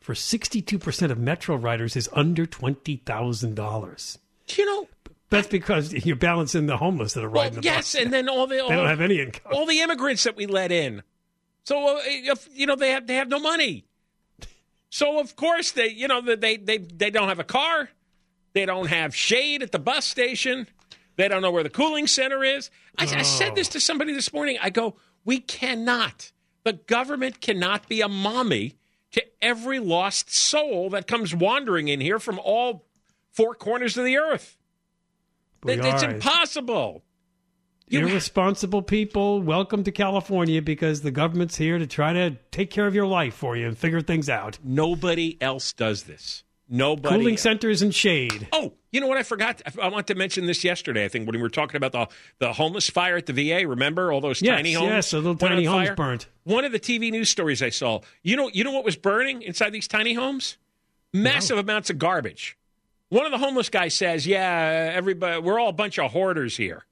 for 0.00 0.14
62% 0.14 1.10
of 1.10 1.18
metro 1.18 1.56
riders 1.56 1.94
is 1.94 2.08
under 2.14 2.46
$20,000. 2.46 4.18
You 4.56 4.64
know, 4.66 4.88
That's 5.28 5.46
because 5.46 5.92
you're 5.92 6.16
balancing 6.16 6.66
the 6.66 6.78
homeless 6.78 7.12
that 7.12 7.22
are 7.22 7.28
well, 7.28 7.42
riding 7.44 7.56
the 7.56 7.60
bus. 7.60 7.64
yes, 7.64 7.94
and 7.94 8.12
then 8.12 8.28
all 8.30 8.46
the 8.46 8.54
they 8.54 8.60
all, 8.60 8.70
don't 8.70 8.86
have 8.86 9.02
any 9.02 9.20
income. 9.20 9.52
all 9.52 9.66
the 9.66 9.80
immigrants 9.80 10.24
that 10.24 10.36
we 10.36 10.46
let 10.46 10.72
in. 10.72 11.02
So 11.64 11.98
uh, 11.98 12.00
if, 12.06 12.48
you 12.54 12.64
know 12.66 12.76
they 12.76 12.92
have 12.92 13.06
they 13.06 13.16
have 13.16 13.28
no 13.28 13.38
money. 13.38 13.84
So 14.90 15.20
of 15.20 15.36
course 15.36 15.72
they 15.72 15.88
you 15.88 16.08
know 16.08 16.20
they 16.20 16.56
they 16.56 16.78
they 16.78 17.10
don't 17.10 17.28
have 17.28 17.38
a 17.38 17.44
car. 17.44 17.90
They 18.54 18.66
don't 18.66 18.86
have 18.86 19.14
shade 19.14 19.62
at 19.62 19.72
the 19.72 19.78
bus 19.78 20.06
station. 20.06 20.66
They 21.16 21.28
don't 21.28 21.42
know 21.42 21.50
where 21.50 21.62
the 21.64 21.70
cooling 21.70 22.06
center 22.06 22.44
is. 22.44 22.70
I, 22.96 23.02
I 23.04 23.22
said 23.22 23.54
this 23.54 23.68
oh. 23.68 23.72
to 23.72 23.80
somebody 23.80 24.12
this 24.12 24.32
morning. 24.32 24.56
I 24.62 24.70
go, 24.70 24.96
we 25.24 25.40
cannot. 25.40 26.32
The 26.64 26.74
government 26.74 27.40
cannot 27.40 27.88
be 27.88 28.00
a 28.00 28.08
mommy 28.08 28.76
to 29.12 29.24
every 29.42 29.78
lost 29.78 30.34
soul 30.34 30.90
that 30.90 31.06
comes 31.06 31.34
wandering 31.34 31.88
in 31.88 32.00
here 32.00 32.18
from 32.18 32.38
all 32.38 32.86
four 33.32 33.54
corners 33.54 33.96
of 33.96 34.04
the 34.04 34.16
earth. 34.16 34.56
We 35.62 35.74
It- 35.74 35.84
it's 35.84 36.02
impossible. 36.02 37.02
Irresponsible 37.90 38.82
people, 38.82 39.40
welcome 39.42 39.84
to 39.84 39.92
California 39.92 40.60
because 40.60 41.00
the 41.02 41.10
government's 41.10 41.56
here 41.56 41.78
to 41.78 41.86
try 41.86 42.12
to 42.12 42.36
take 42.50 42.70
care 42.70 42.86
of 42.86 42.94
your 42.94 43.06
life 43.06 43.34
for 43.34 43.56
you 43.56 43.66
and 43.66 43.76
figure 43.78 44.00
things 44.00 44.28
out. 44.28 44.58
Nobody 44.62 45.36
else 45.40 45.72
does 45.72 46.04
this. 46.04 46.44
Nobody. 46.68 47.16
Cooling 47.16 47.36
centers 47.38 47.80
and 47.80 47.94
shade. 47.94 48.46
Oh, 48.52 48.74
you 48.92 49.00
know 49.00 49.06
what? 49.06 49.16
I 49.16 49.22
forgot. 49.22 49.62
I 49.80 49.88
want 49.88 50.06
to 50.08 50.14
mention 50.14 50.44
this 50.44 50.64
yesterday. 50.64 51.04
I 51.06 51.08
think 51.08 51.26
when 51.26 51.34
we 51.34 51.40
were 51.40 51.48
talking 51.48 51.76
about 51.76 51.92
the 51.92 52.08
the 52.40 52.52
homeless 52.52 52.90
fire 52.90 53.16
at 53.16 53.24
the 53.24 53.32
VA. 53.32 53.66
Remember 53.66 54.12
all 54.12 54.20
those 54.20 54.42
Yes, 54.42 54.56
tiny 54.56 54.74
homes? 54.74 54.88
yes, 54.88 55.10
the 55.12 55.16
little 55.16 55.34
tiny 55.34 55.64
homes 55.64 55.90
burnt. 55.96 56.26
One 56.44 56.66
of 56.66 56.72
the 56.72 56.78
TV 56.80 57.10
news 57.10 57.30
stories 57.30 57.62
I 57.62 57.70
saw. 57.70 58.00
You 58.22 58.36
know, 58.36 58.50
you 58.52 58.64
know 58.64 58.72
what 58.72 58.84
was 58.84 58.96
burning 58.96 59.40
inside 59.40 59.70
these 59.70 59.88
tiny 59.88 60.12
homes? 60.12 60.58
Massive 61.14 61.56
amounts 61.56 61.88
of 61.88 61.96
garbage. 61.98 62.58
One 63.08 63.24
of 63.24 63.32
the 63.32 63.38
homeless 63.38 63.70
guys 63.70 63.94
says, 63.94 64.26
"Yeah, 64.26 64.92
everybody, 64.94 65.40
we're 65.40 65.58
all 65.58 65.70
a 65.70 65.72
bunch 65.72 65.98
of 65.98 66.10
hoarders 66.12 66.58
here." 66.58 66.84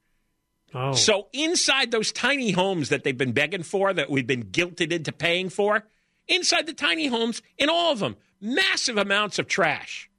Oh, 0.78 0.92
So 0.92 1.28
inside 1.32 1.90
those 1.90 2.12
tiny 2.12 2.50
homes 2.50 2.90
that 2.90 3.02
they've 3.02 3.16
been 3.16 3.32
begging 3.32 3.62
for, 3.62 3.94
that 3.94 4.10
we've 4.10 4.26
been 4.26 4.44
guilted 4.44 4.92
into 4.92 5.10
paying 5.10 5.48
for, 5.48 5.84
inside 6.28 6.66
the 6.66 6.74
tiny 6.74 7.06
homes, 7.06 7.40
in 7.56 7.70
all 7.70 7.92
of 7.92 7.98
them, 7.98 8.16
massive 8.42 8.98
amounts 8.98 9.38
of 9.38 9.48
trash. 9.48 10.10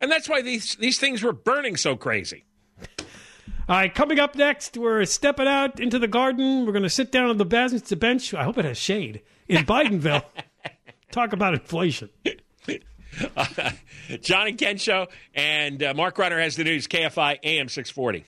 And 0.00 0.10
that's 0.10 0.28
why 0.28 0.42
these 0.42 0.74
these 0.76 0.98
things 0.98 1.22
were 1.22 1.32
burning 1.32 1.76
so 1.76 1.94
crazy. 1.94 2.44
All 3.68 3.76
right, 3.76 3.94
coming 3.94 4.18
up 4.18 4.34
next, 4.34 4.76
we're 4.76 5.04
stepping 5.04 5.46
out 5.46 5.78
into 5.78 6.00
the 6.00 6.08
garden. 6.08 6.66
We're 6.66 6.72
going 6.72 6.82
to 6.82 6.90
sit 6.90 7.12
down 7.12 7.30
on 7.30 7.38
the 7.38 7.44
bench. 7.44 8.34
I 8.34 8.42
hope 8.42 8.58
it 8.58 8.64
has 8.64 8.76
shade 8.76 9.22
in 9.46 9.64
Bidenville. 9.64 10.24
Talk 11.12 11.32
about 11.32 11.54
inflation. 11.54 12.10
John 14.22 14.48
and 14.48 14.58
Ken 14.58 14.78
show, 14.78 15.06
and 15.34 15.80
uh, 15.82 15.94
Mark 15.94 16.18
Ronner 16.18 16.40
has 16.40 16.56
the 16.56 16.64
news. 16.64 16.88
KFI 16.88 17.38
AM 17.44 17.68
six 17.68 17.90
forty. 17.90 18.20